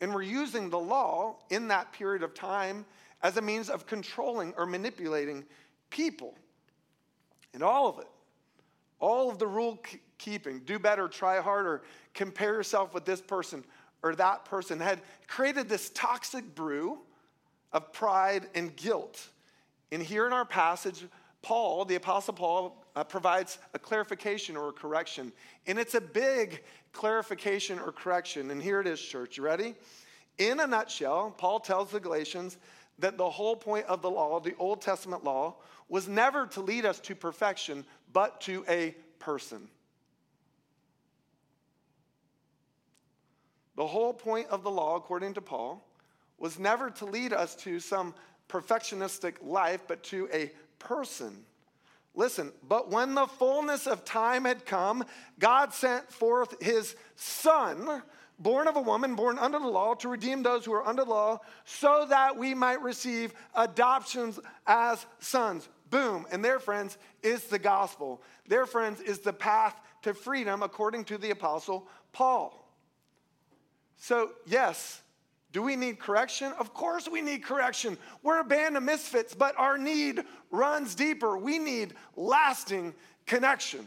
and 0.01 0.13
we're 0.13 0.23
using 0.23 0.69
the 0.69 0.79
law 0.79 1.37
in 1.51 1.67
that 1.69 1.93
period 1.93 2.23
of 2.23 2.33
time 2.33 2.85
as 3.21 3.37
a 3.37 3.41
means 3.41 3.69
of 3.69 3.85
controlling 3.85 4.53
or 4.57 4.65
manipulating 4.65 5.45
people. 5.91 6.33
And 7.53 7.61
all 7.61 7.87
of 7.87 7.99
it, 7.99 8.07
all 8.99 9.29
of 9.29 9.37
the 9.37 9.47
rule 9.47 9.81
keeping, 10.17 10.59
do 10.59 10.79
better, 10.79 11.07
try 11.07 11.39
harder, 11.39 11.83
compare 12.13 12.55
yourself 12.55 12.93
with 12.93 13.05
this 13.05 13.21
person 13.21 13.63
or 14.03 14.15
that 14.15 14.45
person, 14.45 14.79
had 14.79 15.01
created 15.27 15.69
this 15.69 15.91
toxic 15.91 16.55
brew 16.55 16.97
of 17.71 17.93
pride 17.93 18.47
and 18.55 18.75
guilt. 18.75 19.29
And 19.91 20.01
here 20.01 20.25
in 20.25 20.33
our 20.33 20.45
passage, 20.45 21.05
Paul, 21.41 21.85
the 21.85 21.95
Apostle 21.95 22.33
Paul, 22.33 22.83
uh, 22.95 23.03
provides 23.03 23.59
a 23.73 23.79
clarification 23.79 24.57
or 24.57 24.69
a 24.69 24.73
correction. 24.73 25.31
And 25.67 25.77
it's 25.79 25.93
a 25.93 26.01
big 26.01 26.63
clarification 26.93 27.79
or 27.79 27.91
correction. 27.91 28.51
And 28.51 28.61
here 28.61 28.79
it 28.81 28.87
is, 28.87 28.99
church. 28.99 29.37
You 29.37 29.43
ready? 29.43 29.75
In 30.37 30.59
a 30.59 30.67
nutshell, 30.67 31.33
Paul 31.37 31.59
tells 31.59 31.91
the 31.91 31.99
Galatians 31.99 32.57
that 32.99 33.17
the 33.17 33.29
whole 33.29 33.55
point 33.55 33.85
of 33.85 34.01
the 34.01 34.09
law, 34.09 34.39
the 34.39 34.55
Old 34.57 34.81
Testament 34.81 35.23
law, 35.23 35.55
was 35.89 36.07
never 36.07 36.47
to 36.47 36.61
lead 36.61 36.85
us 36.85 36.99
to 37.01 37.15
perfection, 37.15 37.85
but 38.13 38.41
to 38.41 38.63
a 38.69 38.95
person. 39.19 39.67
The 43.75 43.87
whole 43.87 44.13
point 44.13 44.47
of 44.49 44.63
the 44.63 44.71
law, 44.71 44.95
according 44.95 45.33
to 45.35 45.41
Paul, 45.41 45.85
was 46.37 46.59
never 46.59 46.89
to 46.91 47.05
lead 47.05 47.33
us 47.33 47.55
to 47.57 47.79
some 47.79 48.13
perfectionistic 48.49 49.35
life, 49.41 49.81
but 49.87 50.03
to 50.03 50.29
a 50.33 50.51
person. 50.79 51.45
Listen, 52.13 52.51
but 52.67 52.91
when 52.91 53.15
the 53.15 53.25
fullness 53.25 53.87
of 53.87 54.03
time 54.03 54.45
had 54.45 54.65
come, 54.65 55.05
God 55.39 55.73
sent 55.73 56.11
forth 56.11 56.61
his 56.61 56.95
son, 57.15 58.01
born 58.37 58.67
of 58.67 58.75
a 58.75 58.81
woman, 58.81 59.15
born 59.15 59.39
under 59.39 59.59
the 59.59 59.67
law, 59.67 59.93
to 59.95 60.09
redeem 60.09 60.43
those 60.43 60.65
who 60.65 60.73
are 60.73 60.85
under 60.85 61.05
the 61.05 61.09
law, 61.09 61.39
so 61.63 62.05
that 62.09 62.37
we 62.37 62.53
might 62.53 62.81
receive 62.81 63.33
adoptions 63.55 64.39
as 64.67 65.05
sons. 65.19 65.69
Boom. 65.89 66.25
And 66.31 66.43
their 66.43 66.59
friends 66.59 66.97
is 67.23 67.45
the 67.45 67.59
gospel. 67.59 68.21
Their 68.47 68.65
friends 68.65 68.99
is 68.99 69.19
the 69.19 69.33
path 69.33 69.79
to 70.01 70.13
freedom, 70.13 70.63
according 70.63 71.05
to 71.05 71.17
the 71.17 71.31
apostle 71.31 71.87
Paul. 72.11 72.57
So, 73.97 74.31
yes, 74.45 75.00
do 75.51 75.61
we 75.61 75.75
need 75.75 75.99
correction? 75.99 76.53
Of 76.59 76.73
course, 76.73 77.09
we 77.09 77.21
need 77.21 77.43
correction. 77.43 77.97
We're 78.23 78.39
a 78.39 78.43
band 78.43 78.77
of 78.77 78.83
misfits, 78.83 79.33
but 79.33 79.57
our 79.57 79.77
need 79.77 80.23
runs 80.49 80.95
deeper. 80.95 81.37
We 81.37 81.59
need 81.59 81.93
lasting 82.15 82.93
connection. 83.25 83.85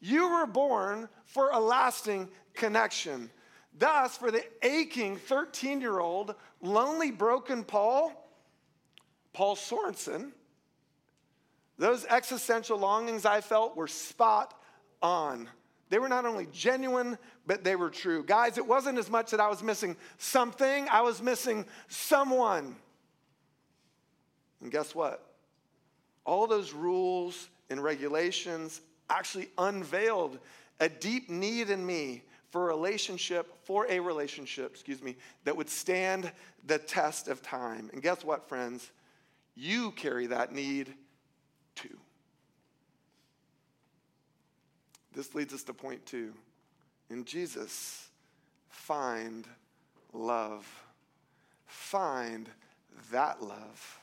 You 0.00 0.28
were 0.30 0.46
born 0.46 1.08
for 1.24 1.50
a 1.50 1.58
lasting 1.58 2.28
connection. 2.54 3.30
Thus, 3.78 4.18
for 4.18 4.30
the 4.30 4.44
aching 4.62 5.16
13 5.16 5.80
year 5.80 6.00
old, 6.00 6.34
lonely, 6.60 7.10
broken 7.10 7.64
Paul, 7.64 8.12
Paul 9.32 9.56
Sorensen, 9.56 10.32
those 11.78 12.04
existential 12.04 12.78
longings 12.78 13.24
I 13.24 13.40
felt 13.40 13.76
were 13.76 13.88
spot 13.88 14.54
on. 15.00 15.48
They 15.92 15.98
were 15.98 16.08
not 16.08 16.24
only 16.24 16.46
genuine, 16.50 17.18
but 17.46 17.64
they 17.64 17.76
were 17.76 17.90
true. 17.90 18.24
Guys, 18.24 18.56
it 18.56 18.66
wasn't 18.66 18.96
as 18.96 19.10
much 19.10 19.30
that 19.32 19.40
I 19.40 19.48
was 19.50 19.62
missing 19.62 19.94
something, 20.16 20.88
I 20.90 21.02
was 21.02 21.20
missing 21.20 21.66
someone. 21.88 22.76
And 24.62 24.72
guess 24.72 24.94
what? 24.94 25.22
All 26.24 26.46
those 26.46 26.72
rules 26.72 27.46
and 27.68 27.82
regulations 27.84 28.80
actually 29.10 29.50
unveiled 29.58 30.38
a 30.80 30.88
deep 30.88 31.28
need 31.28 31.68
in 31.68 31.84
me 31.84 32.22
for 32.48 32.70
a 32.70 32.74
relationship, 32.74 33.52
for 33.64 33.86
a 33.90 34.00
relationship, 34.00 34.70
excuse 34.70 35.02
me, 35.02 35.14
that 35.44 35.54
would 35.54 35.68
stand 35.68 36.32
the 36.64 36.78
test 36.78 37.28
of 37.28 37.42
time. 37.42 37.90
And 37.92 38.00
guess 38.00 38.24
what, 38.24 38.48
friends? 38.48 38.90
You 39.54 39.90
carry 39.90 40.28
that 40.28 40.54
need 40.54 40.94
too. 41.74 41.98
This 45.14 45.34
leads 45.34 45.52
us 45.52 45.62
to 45.64 45.74
point 45.74 46.04
two. 46.06 46.32
In 47.10 47.24
Jesus, 47.24 48.08
find 48.68 49.46
love. 50.12 50.66
Find 51.66 52.48
that 53.10 53.42
love. 53.42 54.00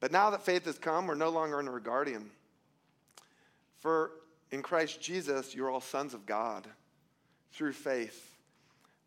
But 0.00 0.12
now 0.12 0.30
that 0.30 0.44
faith 0.44 0.66
has 0.66 0.78
come, 0.78 1.06
we're 1.06 1.14
no 1.14 1.30
longer 1.30 1.58
under 1.58 1.76
a 1.76 1.82
guardian. 1.82 2.30
For 3.80 4.10
in 4.50 4.62
Christ 4.62 5.00
Jesus, 5.00 5.54
you're 5.54 5.70
all 5.70 5.80
sons 5.80 6.14
of 6.14 6.26
God 6.26 6.66
through 7.52 7.72
faith. 7.72 8.32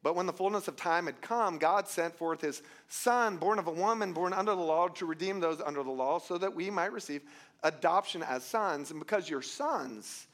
But 0.02 0.16
when 0.16 0.26
the 0.26 0.34
fullness 0.34 0.68
of 0.68 0.76
time 0.76 1.08
had 1.08 1.22
come, 1.22 1.58
God 1.58 1.88
sent 1.88 2.16
forth 2.16 2.42
his 2.42 2.62
Son, 2.88 3.38
born 3.38 3.60
of 3.60 3.68
a 3.68 3.72
woman, 3.72 4.14
born 4.14 4.32
under 4.32 4.56
the 4.56 4.62
law, 4.62 4.88
to 4.88 5.06
redeem 5.06 5.40
those 5.40 5.62
under 5.62 5.84
the 5.84 5.92
law, 5.92 6.20
so 6.20 6.38
that 6.38 6.56
we 6.56 6.70
might 6.70 6.94
receive 6.94 7.22
adoption 7.64 8.24
as 8.24 8.44
sons. 8.44 8.92
And 8.92 9.00
because 9.00 9.30
you're 9.30 9.42
sons, 9.42 10.28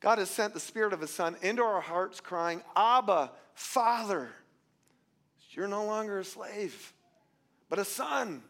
God 0.00 0.18
has 0.18 0.30
sent 0.30 0.54
the 0.54 0.60
Spirit 0.60 0.92
of 0.92 1.00
His 1.00 1.10
Son 1.10 1.36
into 1.42 1.62
our 1.62 1.80
hearts, 1.80 2.20
crying, 2.20 2.62
Abba, 2.76 3.32
Father. 3.54 4.30
You're 5.50 5.68
no 5.68 5.84
longer 5.86 6.20
a 6.20 6.24
slave, 6.24 6.92
but 7.68 7.78
a 7.78 7.84
son. 7.84 8.42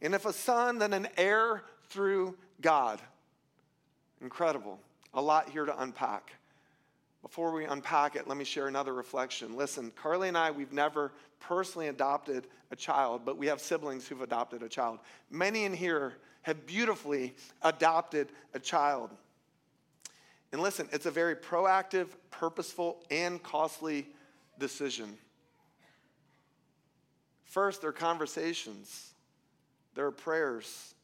And 0.00 0.14
if 0.14 0.24
a 0.24 0.32
son, 0.32 0.78
then 0.78 0.92
an 0.94 1.08
heir 1.16 1.62
through 1.88 2.36
God. 2.60 3.00
Incredible. 4.22 4.80
A 5.12 5.20
lot 5.20 5.50
here 5.50 5.66
to 5.66 5.82
unpack. 5.82 6.32
Before 7.20 7.52
we 7.52 7.64
unpack 7.64 8.16
it, 8.16 8.28
let 8.28 8.36
me 8.36 8.44
share 8.44 8.68
another 8.68 8.94
reflection. 8.94 9.56
Listen, 9.56 9.92
Carly 9.94 10.28
and 10.28 10.38
I, 10.38 10.50
we've 10.50 10.72
never 10.72 11.12
personally 11.40 11.88
adopted 11.88 12.46
a 12.70 12.76
child, 12.76 13.22
but 13.24 13.36
we 13.36 13.46
have 13.46 13.60
siblings 13.60 14.06
who've 14.06 14.20
adopted 14.22 14.62
a 14.62 14.68
child. 14.68 14.98
Many 15.30 15.64
in 15.64 15.72
here 15.72 16.14
have 16.42 16.66
beautifully 16.66 17.34
adopted 17.62 18.28
a 18.52 18.58
child. 18.58 19.10
And 20.54 20.62
listen, 20.62 20.88
it's 20.92 21.04
a 21.04 21.10
very 21.10 21.34
proactive, 21.34 22.06
purposeful, 22.30 23.02
and 23.10 23.42
costly 23.42 24.06
decision. 24.56 25.18
First, 27.42 27.80
there 27.80 27.90
are 27.90 27.92
conversations, 27.92 29.14
there 29.96 30.06
are 30.06 30.12
prayers. 30.12 30.94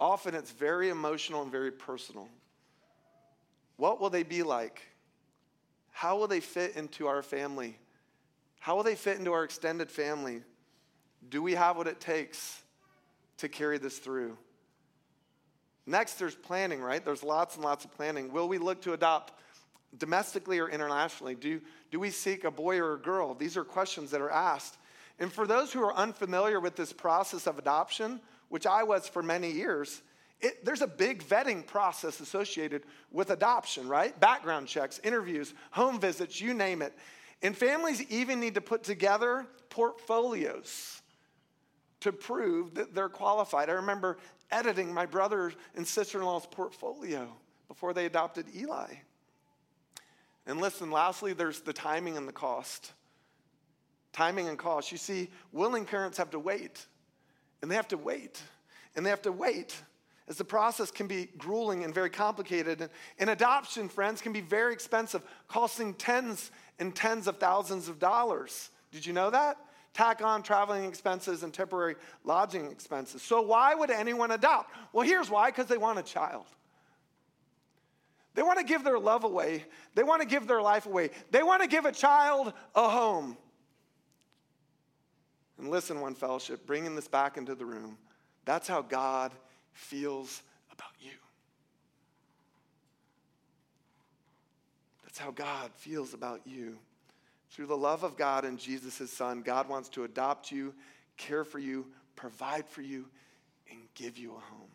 Often 0.00 0.34
it's 0.34 0.50
very 0.50 0.88
emotional 0.88 1.42
and 1.42 1.52
very 1.52 1.70
personal. 1.70 2.28
What 3.76 4.00
will 4.00 4.10
they 4.10 4.24
be 4.24 4.42
like? 4.42 4.82
How 5.92 6.16
will 6.16 6.26
they 6.26 6.40
fit 6.40 6.74
into 6.74 7.06
our 7.06 7.22
family? 7.22 7.78
How 8.58 8.74
will 8.74 8.82
they 8.82 8.96
fit 8.96 9.18
into 9.18 9.32
our 9.32 9.44
extended 9.44 9.88
family? 9.88 10.42
Do 11.28 11.44
we 11.44 11.52
have 11.52 11.76
what 11.76 11.86
it 11.86 12.00
takes 12.00 12.60
to 13.36 13.48
carry 13.48 13.78
this 13.78 13.98
through? 13.98 14.36
Next, 15.86 16.14
there's 16.14 16.34
planning, 16.34 16.80
right? 16.80 17.04
There's 17.04 17.22
lots 17.22 17.56
and 17.56 17.64
lots 17.64 17.84
of 17.84 17.92
planning. 17.92 18.32
Will 18.32 18.48
we 18.48 18.58
look 18.58 18.80
to 18.82 18.94
adopt 18.94 19.32
domestically 19.98 20.58
or 20.58 20.68
internationally? 20.68 21.34
Do, 21.34 21.60
do 21.90 22.00
we 22.00 22.10
seek 22.10 22.44
a 22.44 22.50
boy 22.50 22.78
or 22.78 22.94
a 22.94 22.98
girl? 22.98 23.34
These 23.34 23.56
are 23.56 23.64
questions 23.64 24.10
that 24.10 24.20
are 24.20 24.30
asked. 24.30 24.78
And 25.18 25.32
for 25.32 25.46
those 25.46 25.72
who 25.72 25.82
are 25.82 25.94
unfamiliar 25.94 26.58
with 26.58 26.74
this 26.74 26.92
process 26.92 27.46
of 27.46 27.58
adoption, 27.58 28.20
which 28.48 28.66
I 28.66 28.82
was 28.82 29.06
for 29.08 29.22
many 29.22 29.50
years, 29.50 30.02
it, 30.40 30.64
there's 30.64 30.82
a 30.82 30.86
big 30.86 31.22
vetting 31.22 31.66
process 31.66 32.20
associated 32.20 32.82
with 33.12 33.30
adoption, 33.30 33.86
right? 33.86 34.18
Background 34.18 34.66
checks, 34.66 35.00
interviews, 35.04 35.54
home 35.70 36.00
visits, 36.00 36.40
you 36.40 36.54
name 36.54 36.82
it. 36.82 36.92
And 37.42 37.56
families 37.56 38.02
even 38.10 38.40
need 38.40 38.54
to 38.54 38.60
put 38.60 38.82
together 38.82 39.46
portfolios 39.68 41.02
to 42.00 42.12
prove 42.12 42.74
that 42.74 42.94
they're 42.94 43.08
qualified. 43.08 43.70
I 43.70 43.74
remember 43.74 44.18
editing 44.50 44.92
my 44.92 45.06
brother 45.06 45.52
and 45.76 45.86
sister 45.86 46.18
in 46.18 46.24
law's 46.24 46.46
portfolio 46.46 47.28
before 47.68 47.92
they 47.92 48.06
adopted 48.06 48.46
Eli. 48.56 48.94
And 50.46 50.60
listen, 50.60 50.90
lastly, 50.90 51.32
there's 51.32 51.60
the 51.60 51.72
timing 51.72 52.16
and 52.16 52.28
the 52.28 52.32
cost. 52.32 52.92
Timing 54.12 54.48
and 54.48 54.58
cost. 54.58 54.92
You 54.92 54.98
see, 54.98 55.30
willing 55.52 55.84
parents 55.84 56.18
have 56.18 56.30
to 56.30 56.38
wait, 56.38 56.86
and 57.62 57.70
they 57.70 57.76
have 57.76 57.88
to 57.88 57.96
wait, 57.96 58.42
and 58.94 59.04
they 59.04 59.10
have 59.10 59.22
to 59.22 59.32
wait 59.32 59.74
as 60.28 60.36
the 60.36 60.44
process 60.44 60.90
can 60.90 61.06
be 61.06 61.28
grueling 61.36 61.84
and 61.84 61.94
very 61.94 62.10
complicated. 62.10 62.80
And, 62.80 62.90
and 63.18 63.30
adoption, 63.30 63.88
friends, 63.88 64.20
can 64.20 64.32
be 64.32 64.40
very 64.40 64.72
expensive, 64.72 65.22
costing 65.48 65.94
tens 65.94 66.50
and 66.78 66.94
tens 66.94 67.26
of 67.26 67.38
thousands 67.38 67.88
of 67.88 67.98
dollars. 67.98 68.70
Did 68.90 69.04
you 69.04 69.12
know 69.12 69.30
that? 69.30 69.58
Tack 69.94 70.22
on 70.22 70.42
traveling 70.42 70.84
expenses 70.84 71.44
and 71.44 71.54
temporary 71.54 71.94
lodging 72.24 72.70
expenses. 72.70 73.22
So, 73.22 73.40
why 73.40 73.74
would 73.74 73.90
anyone 73.90 74.32
adopt? 74.32 74.74
Well, 74.92 75.06
here's 75.06 75.30
why 75.30 75.50
because 75.50 75.66
they 75.66 75.78
want 75.78 76.00
a 76.00 76.02
child. 76.02 76.46
They 78.34 78.42
want 78.42 78.58
to 78.58 78.64
give 78.64 78.82
their 78.82 78.98
love 78.98 79.22
away. 79.22 79.64
They 79.94 80.02
want 80.02 80.20
to 80.20 80.26
give 80.26 80.48
their 80.48 80.60
life 80.60 80.86
away. 80.86 81.10
They 81.30 81.44
want 81.44 81.62
to 81.62 81.68
give 81.68 81.84
a 81.84 81.92
child 81.92 82.52
a 82.74 82.88
home. 82.88 83.36
And 85.58 85.70
listen, 85.70 86.00
one 86.00 86.16
fellowship, 86.16 86.66
bringing 86.66 86.96
this 86.96 87.06
back 87.06 87.36
into 87.36 87.54
the 87.54 87.64
room, 87.64 87.96
that's 88.44 88.66
how 88.66 88.82
God 88.82 89.32
feels 89.72 90.42
about 90.72 90.90
you. 91.00 91.12
That's 95.04 95.18
how 95.18 95.30
God 95.30 95.70
feels 95.76 96.12
about 96.12 96.40
you. 96.44 96.78
Through 97.54 97.66
the 97.66 97.76
love 97.76 98.02
of 98.02 98.16
God 98.16 98.44
and 98.44 98.58
Jesus, 98.58 98.98
his 98.98 99.12
son, 99.12 99.42
God 99.42 99.68
wants 99.68 99.88
to 99.90 100.02
adopt 100.02 100.50
you, 100.50 100.74
care 101.16 101.44
for 101.44 101.60
you, 101.60 101.86
provide 102.16 102.66
for 102.68 102.82
you, 102.82 103.06
and 103.70 103.78
give 103.94 104.18
you 104.18 104.32
a 104.32 104.40
home. 104.40 104.72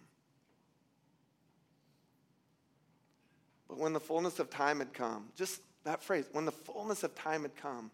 But 3.68 3.80
when 3.80 3.92
the 3.92 4.00
fullness 4.00 4.40
of 4.40 4.50
time 4.50 4.80
had 4.80 4.94
come, 4.94 5.26
just 5.36 5.60
that 5.84 6.02
phrase, 6.02 6.30
when 6.32 6.46
the 6.46 6.54
fullness 6.54 7.04
of 7.04 7.14
time 7.16 7.42
had 7.42 7.58
come, 7.58 7.92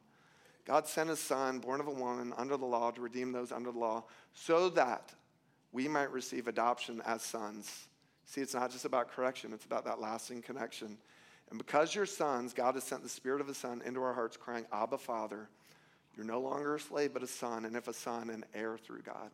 God 0.66 0.88
sent 0.88 1.10
his 1.10 1.20
son, 1.20 1.58
born 1.58 1.80
of 1.80 1.88
a 1.88 1.92
woman, 1.92 2.32
under 2.38 2.56
the 2.56 2.66
law, 2.66 2.92
to 2.92 3.02
redeem 3.02 3.32
those 3.32 3.52
under 3.52 3.72
the 3.72 3.80
law, 3.80 4.04
so 4.36 4.70
that 4.70 5.12
we 5.72 5.88
might 5.88 6.12
receive 6.12 6.48
adoption 6.48 7.02
as 7.08 7.24
sons. 7.24 7.88
See, 8.26 8.42
it's 8.42 8.54
not 8.54 8.70
just 8.70 8.86
about 8.86 9.10
correction, 9.10 9.52
it's 9.52 9.66
about 9.66 9.86
that 9.86 10.00
lasting 10.00 10.44
connection. 10.44 11.00
And 11.56 11.66
because 11.66 11.96
you're 11.96 12.06
sons, 12.06 12.54
God 12.54 12.76
has 12.76 12.84
sent 12.84 13.02
the 13.02 13.08
Spirit 13.08 13.40
of 13.40 13.48
His 13.48 13.56
Son 13.56 13.82
into 13.86 14.02
our 14.04 14.14
hearts, 14.14 14.36
crying, 14.36 14.66
Abba, 14.74 14.98
Father. 14.98 15.48
You're 16.14 16.26
no 16.26 16.42
longer 16.42 16.76
a 16.76 16.80
slave, 16.82 17.14
but 17.14 17.24
a 17.24 17.28
son, 17.28 17.64
and 17.64 17.78
if 17.78 17.88
a 17.88 17.94
son, 17.94 18.30
an 18.30 18.44
heir 18.54 18.78
through 18.78 19.04
God. 19.04 19.32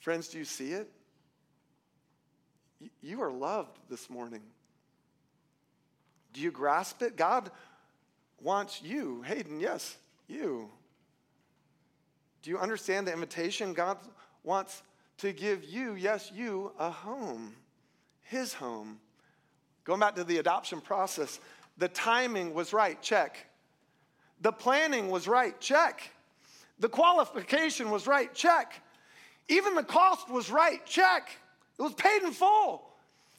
Friends, 0.00 0.28
do 0.28 0.36
you 0.36 0.44
see 0.44 0.72
it? 0.72 0.92
You 3.00 3.22
are 3.22 3.32
loved 3.32 3.78
this 3.88 4.10
morning. 4.10 4.42
Do 6.34 6.42
you 6.42 6.50
grasp 6.50 7.00
it? 7.00 7.16
God 7.16 7.50
wants 8.42 8.82
you, 8.82 9.22
Hayden, 9.22 9.58
yes, 9.58 9.96
you. 10.28 10.68
Do 12.42 12.50
you 12.50 12.58
understand 12.58 13.06
the 13.06 13.14
invitation? 13.14 13.72
God 13.72 13.96
wants 14.44 14.82
to 15.16 15.32
give 15.32 15.64
you, 15.64 15.94
yes, 15.94 16.30
you, 16.30 16.72
a 16.78 16.90
home, 16.90 17.54
his 18.20 18.52
home. 18.52 19.00
Going 19.84 20.00
back 20.00 20.16
to 20.16 20.24
the 20.24 20.38
adoption 20.38 20.80
process, 20.80 21.40
the 21.78 21.88
timing 21.88 22.54
was 22.54 22.72
right, 22.72 23.00
check. 23.00 23.46
The 24.40 24.52
planning 24.52 25.10
was 25.10 25.26
right, 25.26 25.58
check. 25.60 26.02
The 26.78 26.88
qualification 26.88 27.90
was 27.90 28.06
right, 28.06 28.32
check. 28.34 28.82
Even 29.48 29.74
the 29.74 29.82
cost 29.82 30.30
was 30.30 30.50
right, 30.50 30.84
check. 30.86 31.30
It 31.78 31.82
was 31.82 31.94
paid 31.94 32.22
in 32.22 32.32
full. 32.32 32.82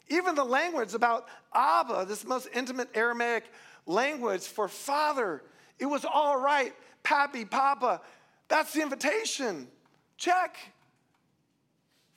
Even 0.09 0.35
the 0.35 0.43
language 0.43 0.93
about 0.93 1.27
Abba, 1.53 2.05
this 2.07 2.25
most 2.25 2.49
intimate 2.53 2.89
Aramaic 2.93 3.45
language 3.85 4.41
for 4.41 4.67
father, 4.67 5.41
it 5.79 5.85
was 5.85 6.05
all 6.05 6.39
right. 6.39 6.73
Pappy, 7.03 7.45
Papa, 7.45 8.01
that's 8.47 8.73
the 8.73 8.81
invitation. 8.81 9.67
Check. 10.17 10.57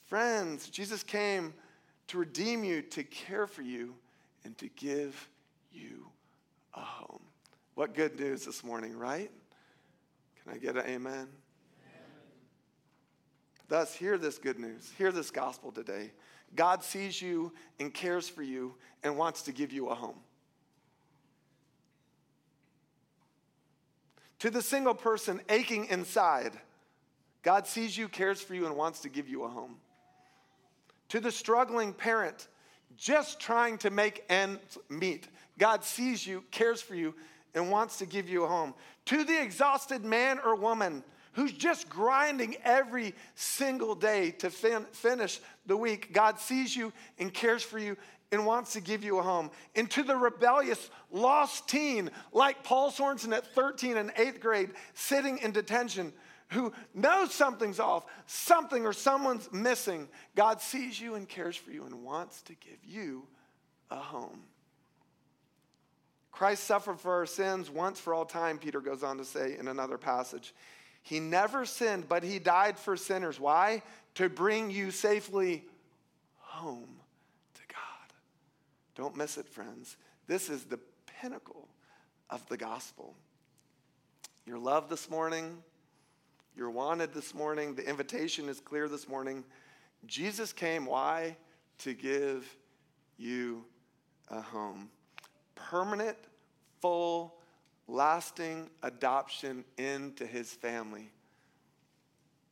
Friends, 0.07 0.69
Jesus 0.69 1.03
came 1.03 1.55
to 2.09 2.19
redeem 2.19 2.65
you, 2.65 2.83
to 2.83 3.03
care 3.03 3.47
for 3.47 3.63
you, 3.63 3.95
and 4.45 4.57
to 4.59 4.69
give 4.69 5.29
you 5.73 6.07
a 6.75 6.81
home. 6.81 7.23
What 7.75 7.95
good 7.95 8.19
news 8.19 8.45
this 8.45 8.63
morning, 8.63 8.97
right? 8.97 9.31
Can 10.43 10.53
I 10.53 10.59
get 10.59 10.77
an 10.77 10.83
amen? 10.83 11.13
amen? 11.13 11.29
Thus, 13.69 13.95
hear 13.95 14.19
this 14.19 14.39
good 14.39 14.59
news. 14.59 14.93
Hear 14.97 15.11
this 15.11 15.31
gospel 15.31 15.73
today. 15.73 16.13
God 16.55 16.85
sees 16.85 17.21
you 17.21 17.53
and 17.81 17.93
cares 17.93 18.29
for 18.29 18.43
you 18.43 18.75
and 19.03 19.17
wants 19.17 19.43
to 19.43 19.53
give 19.53 19.73
you 19.73 19.89
a 19.89 19.95
home. 19.95 20.21
To 24.41 24.51
the 24.51 24.63
single 24.63 24.95
person 24.95 25.41
aching 25.49 25.87
inside, 25.87 26.53
God 27.43 27.67
sees 27.67 27.97
you, 27.97 28.09
cares 28.09 28.41
for 28.41 28.55
you, 28.55 28.67
and 28.67 28.77
wants 28.77 29.01
to 29.01 29.09
give 29.09 29.29
you 29.29 29.45
a 29.45 29.49
home 29.49 29.77
to 31.15 31.21
the 31.21 31.31
struggling 31.31 31.93
parent 31.93 32.49
just 32.97 33.41
trying 33.41 33.79
to 33.79 33.91
make 33.91 34.25
ends 34.29 34.79
meet. 34.89 35.29
God 35.59 35.85
sees 35.85 36.27
you, 36.27 36.45
cares 36.51 36.81
for 36.81 36.95
you, 36.95 37.15
and 37.55 37.71
wants 37.71 37.99
to 37.99 38.07
give 38.07 38.29
you 38.29 38.45
a 38.45 38.49
home. 38.49 38.75
To 39.07 39.25
the 39.25 39.41
exhausted 39.41 40.05
man 40.05 40.41
or 40.45 40.55
woman 40.55 41.05
who's 41.33 41.53
just 41.53 41.89
grinding 41.89 42.57
every 42.65 43.15
single 43.35 43.95
day 43.95 44.31
to 44.33 44.51
fin- 44.51 44.87
finish 44.93 45.41
the 45.67 45.77
week, 45.77 46.13
God 46.13 46.39
sees 46.39 46.75
you 46.75 46.93
and 47.19 47.33
cares 47.33 47.63
for 47.63 47.79
you 47.79 47.97
and 48.33 48.47
wants 48.47 48.73
to 48.73 48.81
give 48.81 49.05
you 49.05 49.19
a 49.19 49.23
home. 49.23 49.51
And 49.77 49.91
to 49.93 50.03
the 50.03 50.17
rebellious, 50.17 50.91
lost 51.11 51.69
teen 51.69 52.11
like 52.33 52.63
Paul 52.65 52.91
Sorensen 52.91 53.33
at 53.33 53.47
13 53.55 53.97
and 53.97 54.15
8th 54.15 54.41
grade, 54.41 54.71
sitting 54.95 55.39
in 55.39 55.53
detention, 55.53 56.13
who 56.55 56.73
knows 56.95 57.33
something's 57.33 57.81
off, 57.81 58.07
something 58.27 58.87
or 58.87 58.93
someone's 58.93 59.53
missing, 59.53 60.09
God 60.35 60.61
sees 60.61 61.01
you 61.01 61.15
and 61.15 61.29
cares 61.29 61.57
for 61.57 61.71
you 61.71 61.85
and 61.85 62.03
wants 62.03 62.43
to 62.43 62.55
give 62.55 62.79
you 62.87 63.27
a 63.91 63.97
home. 63.97 64.41
Christ 66.33 66.65
suffered 66.65 66.99
for 66.99 67.13
our 67.15 67.27
sins 67.27 67.71
once 67.71 68.01
for 68.01 68.15
all 68.15 68.25
time, 68.25 68.59
Peter 68.59 68.81
goes 68.81 69.03
on 69.03 69.19
to 69.19 69.25
say 69.25 69.57
in 69.59 69.69
another 69.69 69.99
passage. 69.99 70.55
He 71.03 71.21
never 71.21 71.67
sinned, 71.67 72.09
but 72.09 72.23
he 72.23 72.39
died 72.39 72.79
for 72.79 72.97
sinners. 72.97 73.39
Why? 73.39 73.83
To 74.15 74.29
bring 74.29 74.71
you 74.71 74.91
safely 74.91 75.65
home 76.39 76.97
to 77.55 77.63
God. 77.69 78.15
Don't 78.95 79.17
miss 79.17 79.37
it, 79.37 79.47
friends. 79.47 79.97
This 80.27 80.49
is 80.49 80.65
the 80.65 80.81
pinnacle 81.21 81.69
of 82.31 82.47
the 82.49 82.57
gospel. 82.57 83.15
Your 84.47 84.59
love 84.59 84.89
this 84.89 85.11
morning, 85.11 85.63
you're 86.57 86.71
wanted 86.71 87.13
this 87.13 87.35
morning. 87.35 87.75
The 87.75 87.89
invitation 87.89 88.49
is 88.49 88.61
clear 88.61 88.89
this 88.89 89.09
morning. 89.09 89.45
Jesus 90.07 90.53
came, 90.53 90.87
why? 90.87 91.37
To 91.79 91.95
give 91.95 92.57
you 93.17 93.65
a 94.29 94.41
home. 94.41 94.89
Permanent, 95.57 96.17
full, 96.81 97.35
lasting 97.89 98.71
adoption 98.83 99.65
into 99.79 100.27
his 100.27 100.53
family. 100.53 101.11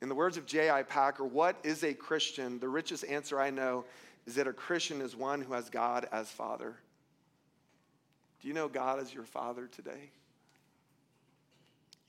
In 0.01 0.09
the 0.09 0.15
words 0.17 0.37
of 0.37 0.47
J.I. 0.47 0.83
Packer, 0.83 1.25
what 1.25 1.57
is 1.63 1.85
a 1.85 1.95
Christian? 1.95 2.59
The 2.59 2.69
richest 2.69 3.05
answer 3.05 3.41
I 3.41 3.51
know 3.51 3.85
is 4.27 4.35
that 4.35 4.49
a 4.49 4.53
Christian 4.53 5.01
is 5.01 5.15
one 5.15 5.41
who 5.41 5.53
has 5.53 5.71
God 5.71 6.09
as 6.11 6.29
Father. 6.29 6.75
Do 8.41 8.49
you 8.49 8.55
know 8.55 8.67
God 8.67 8.99
as 8.99 9.15
your 9.15 9.25
Father 9.25 9.69
today? 9.69 10.11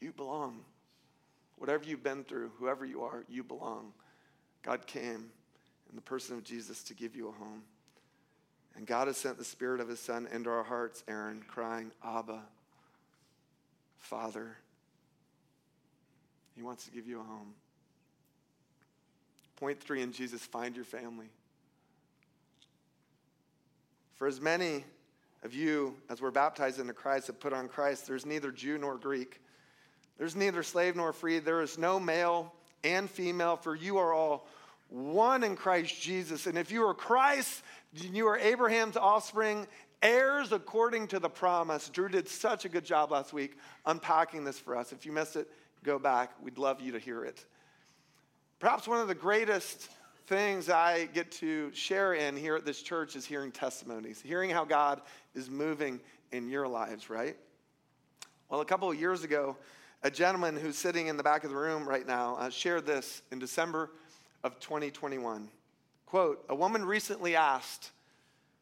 You 0.02 0.12
belong. 0.12 0.62
Whatever 1.64 1.86
you've 1.86 2.04
been 2.04 2.26
through, 2.26 2.52
whoever 2.60 2.84
you 2.84 3.04
are, 3.04 3.24
you 3.30 3.42
belong. 3.42 3.94
God 4.64 4.86
came 4.86 5.32
in 5.90 5.96
the 5.96 6.02
person 6.02 6.36
of 6.36 6.44
Jesus 6.44 6.84
to 6.84 6.94
give 6.94 7.16
you 7.16 7.30
a 7.30 7.32
home. 7.32 7.62
And 8.76 8.86
God 8.86 9.08
has 9.08 9.16
sent 9.16 9.38
the 9.38 9.46
Spirit 9.46 9.80
of 9.80 9.88
His 9.88 10.02
Son 10.02 10.28
into 10.34 10.50
our 10.50 10.66
hearts, 10.66 11.06
Aaron, 11.08 11.42
crying, 11.48 11.94
Abba, 12.04 12.42
Father. 13.98 14.58
He 16.54 16.62
wants 16.62 16.84
to 16.84 16.92
give 16.92 17.08
you 17.08 17.22
a 17.22 17.24
home. 17.24 17.54
Point 19.56 19.80
three 19.80 20.02
in 20.02 20.12
Jesus, 20.12 20.42
find 20.42 20.76
your 20.76 20.84
family. 20.84 21.30
For 24.16 24.28
as 24.28 24.42
many 24.42 24.84
of 25.44 25.54
you, 25.54 25.96
as 26.10 26.20
were 26.20 26.30
baptized 26.30 26.82
into 26.82 26.92
Christ, 26.92 27.28
have 27.28 27.40
put 27.40 27.54
on 27.54 27.70
Christ, 27.70 28.06
there's 28.06 28.26
neither 28.26 28.52
Jew 28.52 28.78
nor 28.78 28.98
Greek. 28.98 29.40
There's 30.18 30.36
neither 30.36 30.64
slave 30.64 30.96
nor 30.96 31.14
free. 31.14 31.40
There 31.40 31.62
is 31.62 31.78
no 31.78 32.00
male 32.00 32.54
and 32.84 33.10
female, 33.10 33.56
for 33.58 33.76
you 33.76 33.98
are 33.98 34.14
all 34.14 34.48
one 34.90 35.44
in 35.44 35.56
Christ 35.56 36.00
Jesus. 36.02 36.46
And 36.48 36.58
if 36.58 36.72
you 36.72 36.86
are 36.86 36.94
Christ, 36.94 37.64
you 37.94 38.28
are 38.28 38.38
Abraham's 38.38 38.98
offspring, 38.98 39.68
heirs 40.02 40.52
according 40.52 41.08
to 41.08 41.20
the 41.20 41.30
promise. 41.30 41.90
Drew 41.90 42.10
did 42.10 42.28
such 42.28 42.66
a 42.66 42.70
good 42.70 42.86
job 42.86 43.12
last 43.12 43.34
week 43.34 43.58
unpacking 43.86 44.44
this 44.44 44.60
for 44.60 44.76
us. 44.76 44.92
If 44.92 45.06
you 45.06 45.12
missed 45.12 45.36
it, 45.36 45.50
go 45.84 45.98
back. 45.98 46.32
We'd 46.42 46.58
love 46.58 46.82
you 46.82 46.92
to 46.92 47.00
hear 47.00 47.24
it. 47.26 47.44
Perhaps 48.60 48.88
one 48.88 49.00
of 49.00 49.08
the 49.08 49.16
greatest 49.16 49.90
things 50.28 50.70
I 50.70 51.06
get 51.06 51.32
to 51.34 51.72
share 51.74 52.14
in 52.14 52.38
here 52.38 52.56
at 52.56 52.66
this 52.66 52.82
church 52.82 53.16
is 53.16 53.26
hearing 53.26 53.52
testimonies, 53.52 54.22
hearing 54.22 54.50
how 54.50 54.64
God 54.64 55.02
is 55.36 55.50
moving 55.50 56.00
in 56.32 56.50
your 56.50 56.68
lives, 56.68 57.10
right? 57.10 57.36
Well, 58.50 58.62
a 58.62 58.66
couple 58.66 58.90
of 58.90 59.00
years 59.00 59.24
ago, 59.24 59.58
a 60.04 60.12
gentleman 60.12 60.58
who's 60.58 60.78
sitting 60.78 61.08
in 61.08 61.16
the 61.16 61.24
back 61.24 61.46
of 61.46 61.50
the 61.50 61.56
room 61.56 61.88
right 61.88 62.06
now 62.06 62.36
uh, 62.36 62.50
shared 62.50 62.86
this 62.86 63.22
in 63.32 63.40
December 63.40 63.90
of 64.44 64.60
2021. 64.60 65.48
Quote 66.06 66.44
A 66.50 66.56
woman 66.56 66.84
recently 66.84 67.38
asked 67.38 67.92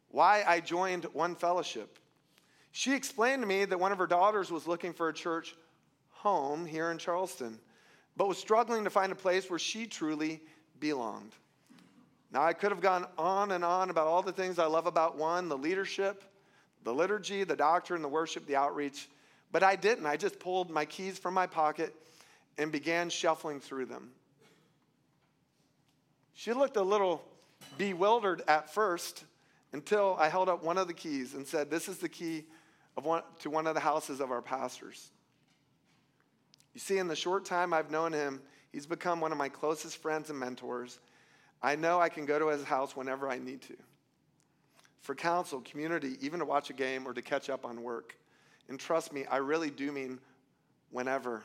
why 0.10 0.43
I 0.45 0.60
joined 0.60 1.06
One 1.13 1.36
Fellowship. 1.36 1.97
She 2.71 2.93
explained 2.93 3.41
to 3.41 3.47
me 3.47 3.65
that 3.65 3.80
one 3.80 3.91
of 3.91 3.97
her 3.97 4.08
daughters 4.08 4.51
was 4.51 4.67
looking 4.67 4.93
for 4.93 5.10
a 5.10 5.13
church 5.13 5.56
home 6.12 6.65
here 6.65 6.91
in 6.91 6.99
Charleston, 6.99 7.60
but 8.15 8.27
was 8.27 8.38
struggling 8.38 8.84
to 8.84 8.91
find 8.91 9.12
a 9.12 9.15
place 9.15 9.49
where 9.49 9.60
she 9.60 9.88
truly 9.88 10.41
belonged. 10.80 11.32
Now, 12.32 12.43
I 12.43 12.54
could 12.54 12.71
have 12.71 12.82
gone 12.82 13.08
on 13.17 13.51
and 13.51 13.65
on 13.65 13.89
about 13.89 14.08
all 14.08 14.21
the 14.21 14.32
things 14.32 14.60
I 14.60 14.67
love 14.67 14.86
about 14.86 15.17
one 15.17 15.49
the 15.49 15.58
leadership, 15.58 16.23
the 16.84 16.93
liturgy, 16.93 17.43
the 17.43 17.56
doctrine, 17.56 18.04
the 18.04 18.08
worship, 18.08 18.45
the 18.45 18.56
outreach, 18.56 19.10
but 19.51 19.63
I 19.63 19.75
didn't. 19.75 20.05
I 20.05 20.17
just 20.17 20.39
pulled 20.39 20.69
my 20.69 20.85
keys 20.85 21.17
from 21.17 21.33
my 21.33 21.47
pocket 21.47 21.93
and 22.57 22.71
began 22.71 23.09
shuffling 23.09 23.59
through 23.59 23.85
them. 23.85 24.11
She 26.33 26.53
looked 26.53 26.77
a 26.77 26.81
little 26.81 27.23
bewildered 27.77 28.41
at 28.47 28.73
first 28.73 29.25
until 29.73 30.15
I 30.19 30.29
held 30.29 30.49
up 30.49 30.63
one 30.63 30.77
of 30.77 30.87
the 30.87 30.93
keys 30.93 31.33
and 31.33 31.45
said, 31.45 31.69
This 31.69 31.87
is 31.87 31.97
the 31.97 32.09
key 32.09 32.45
of 32.97 33.05
one, 33.05 33.23
to 33.39 33.49
one 33.49 33.67
of 33.67 33.75
the 33.75 33.81
houses 33.81 34.19
of 34.19 34.31
our 34.31 34.41
pastors. 34.41 35.11
You 36.73 36.79
see, 36.79 36.97
in 36.97 37.07
the 37.07 37.15
short 37.15 37.45
time 37.45 37.73
I've 37.73 37.91
known 37.91 38.13
him, 38.13 38.41
he's 38.71 38.85
become 38.85 39.19
one 39.19 39.31
of 39.31 39.37
my 39.37 39.49
closest 39.49 39.97
friends 39.97 40.29
and 40.29 40.39
mentors. 40.39 40.99
I 41.61 41.75
know 41.75 41.99
I 41.99 42.09
can 42.09 42.25
go 42.25 42.39
to 42.39 42.47
his 42.47 42.63
house 42.63 42.95
whenever 42.95 43.29
I 43.29 43.37
need 43.37 43.61
to 43.63 43.75
for 45.01 45.15
counsel, 45.15 45.61
community, 45.61 46.17
even 46.21 46.39
to 46.39 46.45
watch 46.45 46.69
a 46.69 46.73
game 46.73 47.07
or 47.07 47.13
to 47.13 47.21
catch 47.21 47.49
up 47.49 47.65
on 47.65 47.81
work. 47.81 48.15
And 48.69 48.80
trust 48.80 49.12
me, 49.13 49.26
I 49.26 49.38
really 49.38 49.69
do 49.69 49.91
mean 49.91 50.19
whenever. 50.89 51.43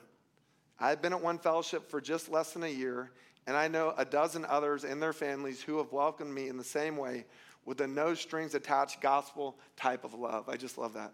I've 0.79 1.01
been 1.01 1.13
at 1.13 1.23
One 1.23 1.39
Fellowship 1.39 1.91
for 1.91 2.01
just 2.01 2.31
less 2.31 2.53
than 2.53 2.63
a 2.63 2.69
year, 2.69 3.11
and 3.47 3.57
I 3.57 3.69
know 3.69 3.95
a 3.97 4.05
dozen 4.05 4.45
others 4.45 4.85
and 4.85 5.03
their 5.03 5.13
families 5.13 5.63
who 5.63 5.79
have 5.79 5.93
welcomed 5.93 6.35
me 6.35 6.49
in 6.49 6.57
the 6.57 6.65
same 6.65 6.97
way 6.97 7.25
with 7.65 7.81
a 7.81 7.87
no 7.87 8.15
strings 8.15 8.55
attached 8.55 9.01
gospel 9.01 9.57
type 9.77 10.05
of 10.05 10.15
love. 10.15 10.49
I 10.49 10.57
just 10.57 10.79
love 10.79 10.95
that. 10.95 11.13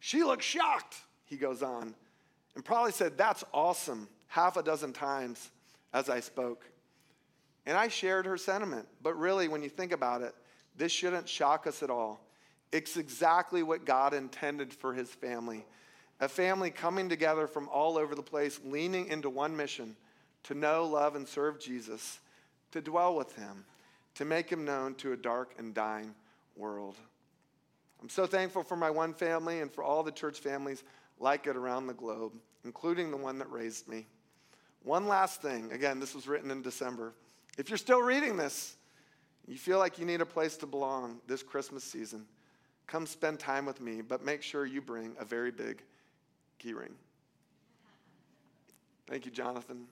She 0.00 0.22
looked 0.22 0.42
shocked, 0.42 0.96
he 1.26 1.36
goes 1.36 1.62
on, 1.62 1.94
and 2.54 2.64
probably 2.64 2.92
said, 2.92 3.16
That's 3.16 3.44
awesome, 3.52 4.08
half 4.28 4.56
a 4.56 4.62
dozen 4.62 4.92
times 4.92 5.50
as 5.92 6.08
I 6.08 6.20
spoke. 6.20 6.64
And 7.66 7.76
I 7.76 7.88
shared 7.88 8.26
her 8.26 8.36
sentiment. 8.36 8.88
But 9.02 9.18
really, 9.18 9.48
when 9.48 9.62
you 9.62 9.68
think 9.68 9.92
about 9.92 10.22
it, 10.22 10.34
this 10.76 10.92
shouldn't 10.92 11.28
shock 11.28 11.66
us 11.66 11.82
at 11.82 11.90
all. 11.90 12.20
It's 12.72 12.96
exactly 12.96 13.62
what 13.62 13.84
God 13.84 14.14
intended 14.14 14.72
for 14.72 14.94
his 14.94 15.08
family 15.08 15.64
a 16.20 16.28
family 16.28 16.70
coming 16.70 17.08
together 17.08 17.46
from 17.46 17.66
all 17.70 17.96
over 17.96 18.14
the 18.14 18.22
place, 18.22 18.60
leaning 18.62 19.08
into 19.08 19.30
one 19.30 19.56
mission 19.56 19.96
to 20.42 20.54
know, 20.54 20.84
love, 20.84 21.16
and 21.16 21.26
serve 21.26 21.58
Jesus, 21.58 22.20
to 22.72 22.80
dwell 22.80 23.14
with 23.14 23.34
him, 23.36 23.64
to 24.14 24.24
make 24.24 24.50
him 24.50 24.64
known 24.64 24.94
to 24.96 25.12
a 25.12 25.16
dark 25.16 25.54
and 25.58 25.74
dying 25.74 26.14
world. 26.56 26.96
I'm 28.02 28.08
so 28.08 28.26
thankful 28.26 28.62
for 28.62 28.76
my 28.76 28.90
one 28.90 29.14
family 29.14 29.60
and 29.60 29.72
for 29.72 29.82
all 29.82 30.02
the 30.02 30.12
church 30.12 30.40
families 30.40 30.84
like 31.18 31.46
it 31.46 31.56
around 31.56 31.86
the 31.86 31.94
globe, 31.94 32.32
including 32.64 33.10
the 33.10 33.16
one 33.16 33.38
that 33.38 33.50
raised 33.50 33.88
me. 33.88 34.06
One 34.82 35.06
last 35.06 35.42
thing 35.42 35.72
again, 35.72 36.00
this 36.00 36.14
was 36.14 36.26
written 36.26 36.50
in 36.50 36.62
December. 36.62 37.12
If 37.58 37.68
you're 37.68 37.78
still 37.78 38.00
reading 38.00 38.36
this, 38.36 38.76
you 39.46 39.58
feel 39.58 39.78
like 39.78 39.98
you 39.98 40.06
need 40.06 40.20
a 40.20 40.26
place 40.26 40.56
to 40.58 40.66
belong 40.66 41.20
this 41.26 41.42
Christmas 41.42 41.84
season, 41.84 42.24
come 42.90 43.06
spend 43.06 43.38
time 43.38 43.66
with 43.66 43.80
me, 43.80 44.00
but 44.00 44.24
make 44.24 44.42
sure 44.42 44.66
you 44.66 44.80
bring 44.80 45.14
a 45.18 45.24
very 45.24 45.50
big 45.50 45.82
key 46.58 46.72
ring. 46.72 46.94
Thank 49.08 49.24
you, 49.24 49.30
Jonathan. 49.30 49.86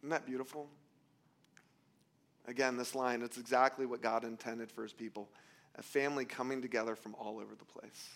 Isn't 0.00 0.10
that 0.10 0.26
beautiful? 0.26 0.68
Again, 2.48 2.76
this 2.76 2.94
line, 2.94 3.22
it's 3.22 3.38
exactly 3.38 3.86
what 3.86 4.02
God 4.02 4.24
intended 4.24 4.70
for 4.70 4.82
his 4.82 4.92
people 4.92 5.28
a 5.78 5.82
family 5.82 6.24
coming 6.24 6.62
together 6.62 6.96
from 6.96 7.14
all 7.16 7.38
over 7.38 7.54
the 7.54 7.64
place. 7.64 8.08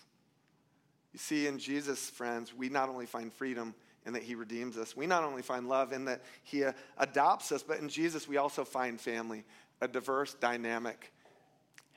You 1.12 1.18
see, 1.18 1.46
in 1.46 1.58
Jesus, 1.58 2.08
friends, 2.08 2.54
we 2.54 2.70
not 2.70 2.88
only 2.88 3.04
find 3.04 3.30
freedom 3.30 3.74
in 4.06 4.14
that 4.14 4.22
he 4.22 4.34
redeems 4.34 4.78
us, 4.78 4.96
we 4.96 5.06
not 5.06 5.24
only 5.24 5.42
find 5.42 5.68
love 5.68 5.92
in 5.92 6.06
that 6.06 6.22
he 6.42 6.64
uh, 6.64 6.72
adopts 6.96 7.52
us, 7.52 7.62
but 7.62 7.78
in 7.78 7.90
Jesus, 7.90 8.26
we 8.26 8.38
also 8.38 8.64
find 8.64 8.98
family, 8.98 9.44
a 9.82 9.88
diverse, 9.88 10.32
dynamic, 10.32 11.12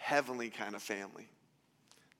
heavenly 0.04 0.50
kind 0.50 0.76
of 0.76 0.82
family. 0.82 1.30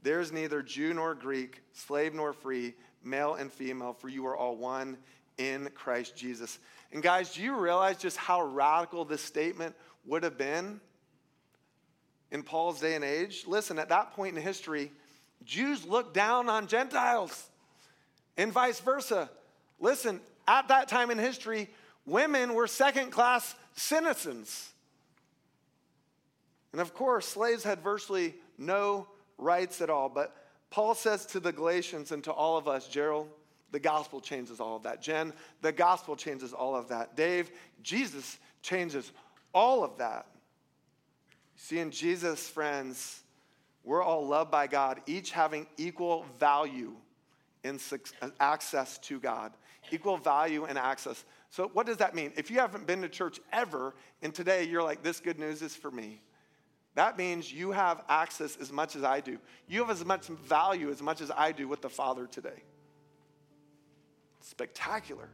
There 0.02 0.22
is 0.22 0.32
neither 0.32 0.62
Jew 0.62 0.94
nor 0.94 1.14
Greek, 1.14 1.62
slave 1.74 2.14
nor 2.14 2.32
free, 2.32 2.76
male 3.04 3.36
and 3.36 3.52
female, 3.52 3.92
for 3.92 4.08
you 4.08 4.26
are 4.26 4.38
all 4.38 4.56
one 4.56 4.98
in 5.38 5.70
Christ 5.76 6.16
Jesus. 6.16 6.60
And 6.94 7.04
guys, 7.04 7.34
do 7.34 7.42
you 7.42 7.60
realize 7.60 7.98
just 7.98 8.16
how 8.16 8.42
radical 8.42 9.04
this 9.04 9.22
statement 9.22 9.76
would 10.06 10.24
have 10.24 10.38
been 10.38 10.80
in 12.32 12.42
Paul's 12.42 12.80
day 12.80 12.96
and 12.96 13.04
age? 13.04 13.44
Listen, 13.48 13.78
at 13.78 13.90
that 13.90 14.14
point 14.14 14.38
in 14.38 14.42
history, 14.42 14.90
Jews 15.44 15.86
looked 15.86 16.14
down 16.14 16.48
on 16.48 16.68
Gentiles 16.68 17.50
and 18.38 18.54
vice 18.54 18.80
versa. 18.80 19.30
Listen, 19.82 20.22
at 20.48 20.70
that 20.70 20.88
time 20.88 21.12
in 21.12 21.18
history, 21.18 21.70
women 22.06 22.54
were 22.54 22.68
second 22.68 23.12
class 23.12 23.56
citizens. 23.76 24.73
And 26.74 26.82
of 26.82 26.94
course, 26.94 27.26
slaves 27.26 27.64
had 27.64 27.80
virtually 27.82 28.36
no 28.58 29.08
rights 29.38 29.82
at 29.82 29.90
all. 29.90 30.10
But 30.10 30.36
Paul 30.70 30.96
says 30.96 31.26
to 31.28 31.40
the 31.40 31.52
Galatians 31.52 32.12
and 32.12 32.24
to 32.26 32.32
all 32.32 32.58
of 32.58 32.68
us, 32.68 32.88
Gerald, 32.88 33.30
the 33.72 33.80
gospel 33.80 34.20
changes 34.20 34.60
all 34.60 34.76
of 34.76 34.84
that. 34.84 35.02
Jen, 35.02 35.34
the 35.62 35.72
gospel 35.72 36.16
changes 36.16 36.52
all 36.52 36.76
of 36.76 36.90
that. 36.90 37.16
Dave, 37.16 37.52
Jesus 37.82 38.38
changes 38.62 39.12
all 39.54 39.84
of 39.84 39.98
that. 39.98 40.28
See, 41.56 41.80
in 41.80 41.92
Jesus, 41.92 42.50
friends, 42.50 43.22
we're 43.84 44.04
all 44.04 44.28
loved 44.28 44.52
by 44.52 44.68
God, 44.68 45.02
each 45.06 45.32
having 45.32 45.68
equal 45.78 46.26
value 46.40 46.94
in 47.64 47.80
uh, 48.22 48.30
access 48.40 48.98
to 49.00 49.20
God, 49.20 49.54
equal 49.92 50.18
value 50.18 50.66
and 50.66 50.78
access. 50.78 51.24
So, 51.50 51.70
what 51.74 51.86
does 51.86 51.98
that 51.98 52.16
mean? 52.16 52.32
If 52.36 52.50
you 52.50 52.60
haven't 52.60 52.88
been 52.88 53.02
to 53.02 53.10
church 53.10 53.40
ever, 53.52 53.94
and 54.22 54.34
today 54.34 54.64
you're 54.64 54.84
like, 54.84 55.04
this 55.04 55.20
good 55.20 55.40
news 55.40 55.62
is 55.62 55.76
for 55.76 55.92
me, 55.92 56.22
that 56.96 57.18
means 57.18 57.52
you 57.52 57.72
have 57.72 58.04
access 58.08 58.56
as 58.58 58.72
much 58.72 58.96
as 58.96 59.04
I 59.04 59.20
do. 59.20 59.40
You 59.68 59.80
have 59.80 59.90
as 59.90 60.06
much 60.06 60.28
value 60.28 60.92
as 60.92 61.02
much 61.02 61.22
as 61.22 61.32
I 61.32 61.52
do 61.52 61.68
with 61.68 61.82
the 61.82 61.90
Father 61.90 62.28
today 62.28 62.64
spectacular. 64.44 65.30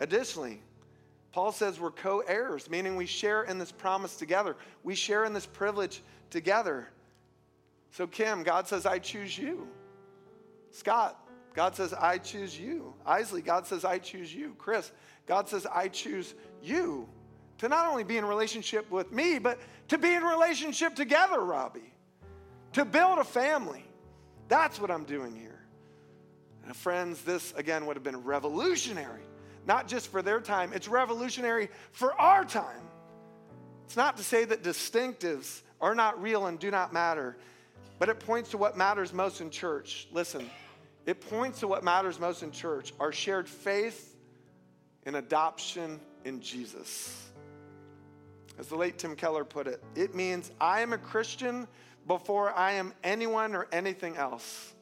Additionally, 0.00 0.60
Paul 1.32 1.52
says 1.52 1.78
we're 1.78 1.90
co 1.90 2.20
heirs, 2.20 2.70
meaning 2.70 2.96
we 2.96 3.06
share 3.06 3.42
in 3.42 3.58
this 3.58 3.72
promise 3.72 4.16
together. 4.16 4.56
We 4.82 4.94
share 4.94 5.24
in 5.24 5.34
this 5.34 5.46
privilege 5.46 6.02
together. 6.30 6.88
So, 7.92 8.06
Kim, 8.06 8.42
God 8.42 8.66
says, 8.68 8.86
I 8.86 8.98
choose 8.98 9.36
you. 9.36 9.68
Scott, 10.70 11.18
God 11.54 11.74
says, 11.74 11.92
I 11.92 12.18
choose 12.18 12.58
you. 12.58 12.94
Isley, 13.04 13.42
God 13.42 13.66
says, 13.66 13.84
I 13.84 13.98
choose 13.98 14.34
you. 14.34 14.54
Chris, 14.58 14.92
God 15.26 15.48
says, 15.48 15.66
I 15.66 15.88
choose 15.88 16.34
you. 16.62 17.08
To 17.58 17.68
not 17.68 17.86
only 17.86 18.04
be 18.04 18.16
in 18.16 18.24
relationship 18.24 18.90
with 18.90 19.12
me, 19.12 19.38
but 19.38 19.58
to 19.88 19.98
be 19.98 20.14
in 20.14 20.22
relationship 20.22 20.94
together, 20.94 21.40
Robbie, 21.40 21.92
to 22.72 22.84
build 22.84 23.18
a 23.18 23.24
family. 23.24 23.84
That's 24.48 24.80
what 24.80 24.90
I'm 24.90 25.04
doing 25.04 25.34
here. 25.34 25.60
And 26.64 26.74
friends, 26.76 27.22
this 27.22 27.52
again 27.56 27.86
would 27.86 27.96
have 27.96 28.04
been 28.04 28.24
revolutionary, 28.24 29.22
not 29.66 29.88
just 29.88 30.08
for 30.10 30.22
their 30.22 30.40
time, 30.40 30.72
it's 30.72 30.88
revolutionary 30.88 31.68
for 31.92 32.12
our 32.20 32.44
time. 32.44 32.82
It's 33.86 33.96
not 33.96 34.18
to 34.18 34.22
say 34.22 34.44
that 34.44 34.62
distinctives 34.62 35.62
are 35.80 35.94
not 35.94 36.20
real 36.20 36.46
and 36.46 36.58
do 36.58 36.70
not 36.70 36.92
matter, 36.92 37.36
but 37.98 38.08
it 38.08 38.20
points 38.20 38.50
to 38.50 38.58
what 38.58 38.76
matters 38.76 39.12
most 39.12 39.40
in 39.40 39.50
church. 39.50 40.08
Listen, 40.12 40.48
it 41.06 41.22
points 41.22 41.60
to 41.60 41.68
what 41.68 41.82
matters 41.82 42.20
most 42.20 42.42
in 42.42 42.52
church 42.52 42.92
our 43.00 43.12
shared 43.12 43.48
faith 43.48 44.14
and 45.06 45.16
adoption 45.16 45.98
in 46.24 46.40
Jesus. 46.42 47.27
As 48.58 48.66
the 48.66 48.76
late 48.76 48.98
Tim 48.98 49.14
Keller 49.14 49.44
put 49.44 49.66
it, 49.66 49.82
it 49.94 50.14
means 50.14 50.50
I 50.60 50.80
am 50.80 50.92
a 50.92 50.98
Christian 50.98 51.68
before 52.06 52.52
I 52.52 52.72
am 52.72 52.92
anyone 53.04 53.54
or 53.54 53.68
anything 53.70 54.16
else. 54.16 54.74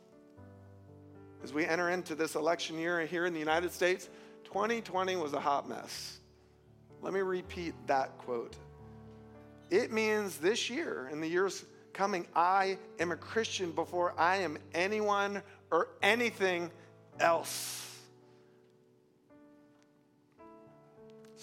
As 1.45 1.53
we 1.53 1.67
enter 1.67 1.91
into 1.91 2.15
this 2.15 2.35
election 2.35 2.79
year 2.79 3.05
here 3.05 3.27
in 3.27 3.35
the 3.35 3.39
United 3.39 3.73
States, 3.73 4.09
2020 4.45 5.17
was 5.17 5.33
a 5.35 5.41
hot 5.41 5.69
mess. 5.69 6.21
Let 7.03 7.12
me 7.12 7.21
repeat 7.21 7.75
that 7.87 8.17
quote. 8.19 8.57
It 9.71 9.93
means 9.93 10.39
this 10.39 10.71
year, 10.71 11.09
and 11.12 11.23
the 11.23 11.29
years 11.29 11.65
coming, 11.93 12.27
I 12.35 12.79
am 12.99 13.12
a 13.12 13.17
Christian 13.17 13.73
before 13.73 14.15
I 14.17 14.37
am 14.37 14.59
anyone 14.75 15.43
or 15.71 15.89
anything 16.03 16.71
else. 17.21 17.86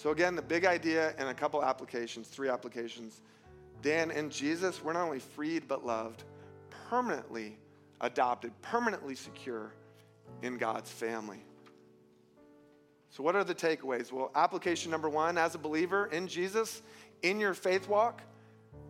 So, 0.04 0.10
again, 0.10 0.36
the 0.36 0.42
big 0.42 0.66
idea 0.66 1.14
and 1.16 1.30
a 1.30 1.32
couple 1.34 1.64
applications, 1.64 2.28
three 2.28 2.50
applications. 2.50 3.22
Dan 3.80 4.10
and 4.10 4.30
Jesus, 4.30 4.84
we're 4.84 4.92
not 4.92 5.02
only 5.06 5.18
freed 5.18 5.66
but 5.66 5.86
loved, 5.86 6.24
permanently 6.90 7.56
adopted, 8.02 8.52
permanently 8.60 9.14
secure 9.14 9.72
in 10.42 10.58
God's 10.58 10.90
family. 10.90 11.42
So, 13.08 13.22
what 13.22 13.34
are 13.34 13.44
the 13.44 13.54
takeaways? 13.54 14.12
Well, 14.12 14.30
application 14.34 14.90
number 14.90 15.08
one 15.08 15.38
as 15.38 15.54
a 15.54 15.58
believer 15.58 16.10
in 16.12 16.28
Jesus, 16.28 16.82
in 17.22 17.40
your 17.40 17.54
faith 17.54 17.88
walk, 17.88 18.20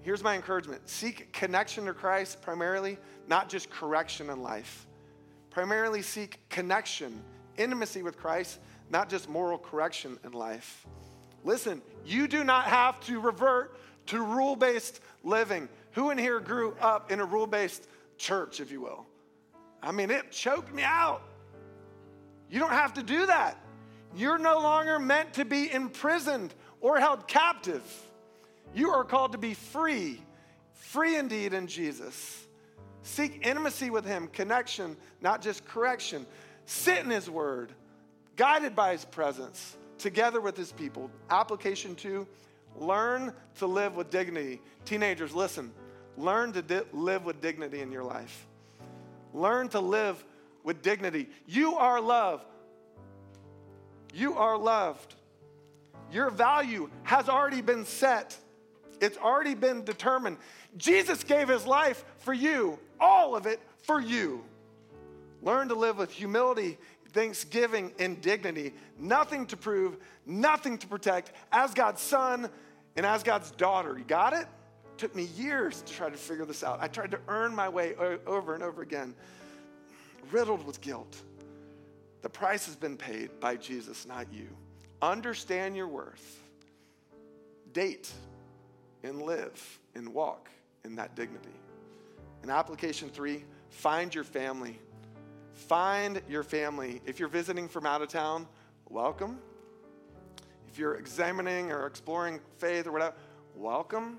here's 0.01 0.25
my 0.25 0.35
encouragement 0.35 0.89
seek 0.89 1.33
connection 1.33 1.85
to 1.85 1.95
Christ 1.95 2.43
primarily, 2.43 2.99
not 3.29 3.49
just 3.49 3.71
correction 3.71 4.31
in 4.31 4.43
life. 4.43 4.89
Primarily 5.51 6.03
seek 6.03 6.41
connection, 6.49 7.23
intimacy 7.57 8.03
with 8.03 8.17
Christ, 8.17 8.59
not 8.91 9.09
just 9.09 9.29
moral 9.29 9.59
correction 9.59 10.19
in 10.25 10.33
life. 10.33 10.85
Listen, 11.45 11.83
you 12.07 12.27
do 12.27 12.43
not 12.43 12.65
have 12.65 12.99
to 13.01 13.21
revert 13.21 13.77
to 14.07 14.21
rule 14.21 14.57
based 14.57 15.01
living. 15.23 15.69
Who 15.93 16.11
in 16.11 16.19
here 16.19 16.41
grew 16.41 16.75
up 16.81 17.13
in 17.13 17.21
a 17.21 17.25
rule 17.25 17.47
based 17.47 17.87
church, 18.17 18.61
if 18.61 18.73
you 18.73 18.81
will? 18.81 19.07
I 19.83 19.93
mean, 19.93 20.11
it 20.11 20.33
choked 20.33 20.73
me 20.73 20.83
out. 20.83 21.23
You 22.51 22.59
don't 22.59 22.71
have 22.71 22.95
to 22.95 23.03
do 23.03 23.27
that. 23.27 23.59
You're 24.17 24.39
no 24.39 24.59
longer 24.59 24.99
meant 24.99 25.35
to 25.35 25.45
be 25.45 25.71
imprisoned 25.71 26.55
or 26.81 26.99
held 26.99 27.29
captive. 27.29 27.83
You 28.75 28.91
are 28.91 29.05
called 29.05 29.33
to 29.33 29.39
be 29.39 29.55
free, 29.55 30.23
free 30.73 31.17
indeed 31.17 31.53
in 31.53 31.67
Jesus. 31.67 32.47
Seek 33.03 33.47
intimacy 33.47 33.91
with 33.91 34.05
Him, 34.05 34.29
connection, 34.29 34.97
not 35.21 35.43
just 35.43 35.67
correction. 35.67 36.27
Sit 36.65 36.99
in 37.01 37.11
His 37.11 37.29
Word, 37.29 37.73
guided 38.37 38.75
by 38.75 38.93
His 38.93 39.05
presence 39.05 39.77
together 39.99 40.41
with 40.41 40.57
his 40.57 40.73
people. 40.73 41.11
Application 41.31 41.95
two 41.95 42.27
learn 42.77 43.33
to 43.59 43.67
live 43.67 43.95
with 43.95 44.11
dignity. 44.11 44.61
Teenagers, 44.85 45.33
listen, 45.33 45.73
learn 46.17 46.53
to 46.53 46.63
di- 46.63 46.83
live 46.93 47.25
with 47.25 47.41
dignity 47.41 47.81
in 47.81 47.93
your 47.93 48.05
life. 48.05 48.47
Learn 49.33 49.69
to 49.71 49.81
live 49.81 50.25
with 50.63 50.83
dignity. 50.83 51.29
You 51.47 51.77
are 51.77 52.01
loved. 52.01 52.45
You 54.13 54.35
are 54.35 54.57
loved. 54.57 55.15
Your 56.13 56.31
value 56.31 56.91
has 57.03 57.29
already 57.29 57.61
been 57.61 57.85
set, 57.85 58.37
it's 59.01 59.19
already 59.19 59.55
been 59.55 59.85
determined. 59.85 60.39
Jesus 60.77 61.23
gave 61.23 61.49
his 61.49 61.67
life 61.67 62.05
for 62.19 62.33
you, 62.33 62.79
all 63.01 63.37
of 63.37 63.47
it 63.47 63.61
for 63.83 64.01
you. 64.01 64.45
Learn 65.43 65.69
to 65.69 65.75
live 65.75 65.99
with 65.99 66.11
humility 66.11 66.79
thanksgiving, 67.15 67.93
and 67.99 68.21
dignity. 68.21 68.75
Nothing 68.99 69.47
to 69.47 69.57
prove, 69.57 69.97
nothing 70.27 70.77
to 70.79 70.87
protect. 70.87 71.33
As 71.51 71.73
God's 71.73 72.03
son 72.03 72.51
and 72.97 73.07
as 73.07 73.23
God's 73.23 73.51
daughter. 73.53 73.97
You 73.97 74.05
got 74.05 74.35
it? 74.35 74.47
Took 74.99 75.15
me 75.15 75.25
years 75.37 75.81
to 75.83 75.93
try 75.93 76.11
to 76.11 76.17
figure 76.17 76.45
this 76.45 76.63
out. 76.63 76.79
I 76.83 76.89
tried 76.89 77.13
to 77.13 77.21
earn 77.29 77.55
my 77.55 77.69
way 77.69 77.95
over 78.27 78.55
and 78.55 78.63
over 78.63 78.83
again, 78.83 79.15
riddled 80.31 80.67
with 80.67 80.81
guilt. 80.81 81.17
The 82.23 82.29
price 82.29 82.67
has 82.67 82.77
been 82.77 82.97
paid 82.97 83.31
by 83.41 83.57
Jesus, 83.57 84.07
not 84.07 84.27
you. 84.33 84.49
Understand 85.03 85.77
your 85.77 85.89
worth. 85.89 86.43
Date 87.73 88.11
and 89.03 89.23
live 89.23 89.81
and 89.95 90.15
walk 90.15 90.49
in 90.85 90.97
that 90.97 91.15
dignity. 91.17 91.49
In 92.43 92.51
application 92.51 93.09
three, 93.09 93.45
find 93.71 94.15
your 94.15 94.25
family. 94.25 94.79
Find 95.55 96.21
your 96.29 96.43
family. 96.43 97.01
If 97.07 97.19
you're 97.19 97.29
visiting 97.29 97.69
from 97.69 97.87
out 97.87 98.03
of 98.03 98.09
town, 98.09 98.47
welcome. 98.89 99.39
If 100.69 100.79
you're 100.79 100.97
examining 100.97 101.71
or 101.71 101.87
exploring 101.87 102.41
faith 102.59 102.87
or 102.87 102.93
whatever, 102.93 103.15
welcome. 103.55 104.19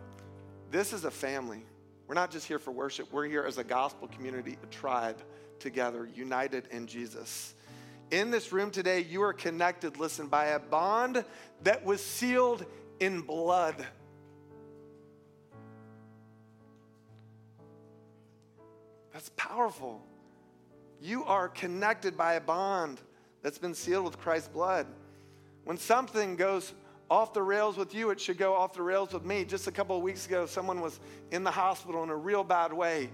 This 0.72 0.94
is 0.94 1.04
a 1.04 1.12
family. 1.12 1.64
We're 2.08 2.16
not 2.16 2.32
just 2.32 2.48
here 2.48 2.60
for 2.60 2.72
worship, 2.72 3.12
we're 3.12 3.26
here 3.26 3.44
as 3.44 3.58
a 3.58 3.64
gospel 3.64 4.08
community, 4.08 4.58
a 4.64 4.68
tribe 4.68 5.22
together, 5.60 6.08
united 6.16 6.68
in 6.72 6.88
Jesus. 6.88 7.54
In 8.12 8.32
this 8.32 8.52
room 8.52 8.72
today, 8.72 9.02
you 9.02 9.22
are 9.24 9.34
connected, 9.34 9.98
listen, 9.98 10.28
by 10.28 10.46
a 10.48 10.60
bond 10.60 11.26
that 11.64 11.84
was 11.84 12.04
sealed 12.04 12.66
in 13.00 13.22
blood. 13.22 13.86
That's 19.12 19.30
powerful. 19.36 20.02
You 21.06 21.24
are 21.26 21.50
connected 21.50 22.18
by 22.18 22.34
a 22.34 22.42
bond 22.42 23.00
that's 23.44 23.60
been 23.60 23.76
sealed 23.76 24.06
with 24.06 24.18
Christ's 24.18 24.48
blood. 24.48 24.88
When 25.64 25.78
something 25.78 26.36
goes 26.36 26.74
off 27.12 27.32
the 27.32 27.44
rails 27.44 27.78
with 27.78 27.94
you, 27.94 28.10
it 28.10 28.20
should 28.20 28.40
go 28.40 28.56
off 28.56 28.74
the 28.74 28.82
rails 28.82 29.14
with 29.14 29.24
me. 29.24 29.46
Just 29.46 29.68
a 29.68 29.72
couple 29.72 29.96
of 29.96 30.02
weeks 30.02 30.26
ago, 30.26 30.48
someone 30.48 30.82
was 30.82 31.00
in 31.30 31.44
the 31.44 31.52
hospital 31.52 32.02
in 32.02 32.10
a 32.10 32.16
real 32.16 32.44
bad 32.44 32.74
way. 32.74 33.12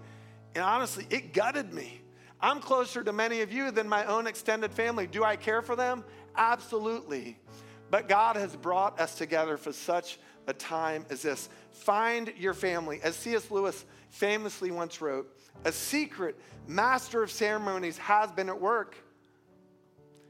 And 0.55 0.63
honestly, 0.63 1.05
it 1.09 1.33
gutted 1.33 1.73
me. 1.73 1.99
I'm 2.39 2.61
closer 2.61 3.03
to 3.03 3.11
many 3.11 3.41
of 3.41 3.51
you 3.51 3.71
than 3.71 3.89
my 3.89 4.05
own 4.05 4.25
extended 4.25 4.71
family. 4.71 5.05
Do 5.05 5.25
I 5.25 5.35
care 5.35 5.61
for 5.61 5.75
them? 5.75 6.05
Absolutely. 6.37 7.37
But 7.89 8.07
God 8.07 8.37
has 8.37 8.55
brought 8.55 9.01
us 9.01 9.15
together 9.15 9.57
for 9.57 9.73
such 9.73 10.17
a 10.47 10.53
time 10.53 11.05
as 11.09 11.23
this. 11.23 11.49
Find 11.71 12.31
your 12.37 12.53
family. 12.53 13.01
As 13.03 13.17
C.S. 13.17 13.51
Lewis 13.51 13.83
famously 14.11 14.69
once 14.69 15.01
wrote, 15.01 15.27
a 15.65 15.71
secret 15.71 16.39
master 16.67 17.23
of 17.23 17.31
ceremonies 17.31 17.97
has 17.97 18.31
been 18.31 18.49
at 18.49 18.59
work. 18.59 18.95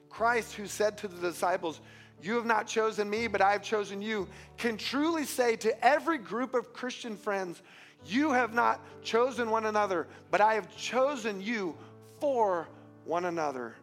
Christ, 0.10 0.54
who 0.54 0.68
said 0.68 0.98
to 1.00 1.08
the 1.08 1.30
disciples, 1.30 1.82
You 2.22 2.36
have 2.36 2.46
not 2.46 2.68
chosen 2.68 3.10
me, 3.10 3.28
but 3.28 3.42
I 3.42 3.52
have 3.52 3.64
chosen 3.64 4.02
you, 4.02 4.28
can 4.58 4.78
truly 4.78 5.26
say 5.26 5.56
to 5.58 5.86
every 5.86 6.18
group 6.18 6.54
of 6.54 6.74
Christian 6.74 7.18
friends, 7.18 7.62
You 8.06 8.32
have 8.32 8.54
not 8.54 8.80
chosen 9.04 9.50
one 9.50 9.66
another, 9.66 10.08
but 10.30 10.42
I 10.42 10.54
have 10.54 10.76
chosen 10.78 11.42
you 11.42 11.76
for 12.20 12.68
one 13.06 13.26
another. 13.26 13.76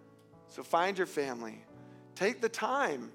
So 0.48 0.62
find 0.62 0.96
your 0.96 1.06
family. 1.06 1.64
Take 2.14 2.40
the 2.40 2.48
time. 2.48 3.10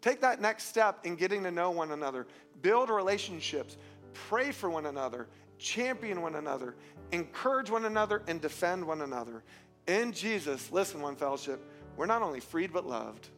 Take 0.00 0.20
that 0.20 0.40
next 0.40 0.64
step 0.64 1.00
in 1.04 1.16
getting 1.16 1.42
to 1.44 1.50
know 1.50 1.70
one 1.70 1.92
another. 1.92 2.26
Build 2.62 2.90
relationships. 2.90 3.76
Pray 4.12 4.52
for 4.52 4.70
one 4.70 4.86
another. 4.86 5.26
Champion 5.58 6.22
one 6.22 6.34
another 6.36 6.74
encourage 7.12 7.70
one 7.70 7.84
another, 7.84 8.22
and 8.26 8.40
defend 8.40 8.86
one 8.86 9.02
another. 9.02 9.42
In 9.86 10.12
Jesus, 10.12 10.72
listen, 10.72 11.00
One 11.00 11.16
Fellowship, 11.16 11.60
we're 11.96 12.06
not 12.06 12.22
only 12.22 12.40
freed 12.40 12.72
but 12.72 12.86
loved, 12.86 13.28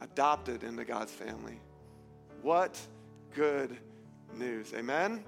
adopted 0.00 0.64
into 0.64 0.84
God's 0.84 1.12
family. 1.12 1.60
What 2.42 2.78
good 3.34 3.76
news. 4.34 4.72
Amen? 4.74 5.24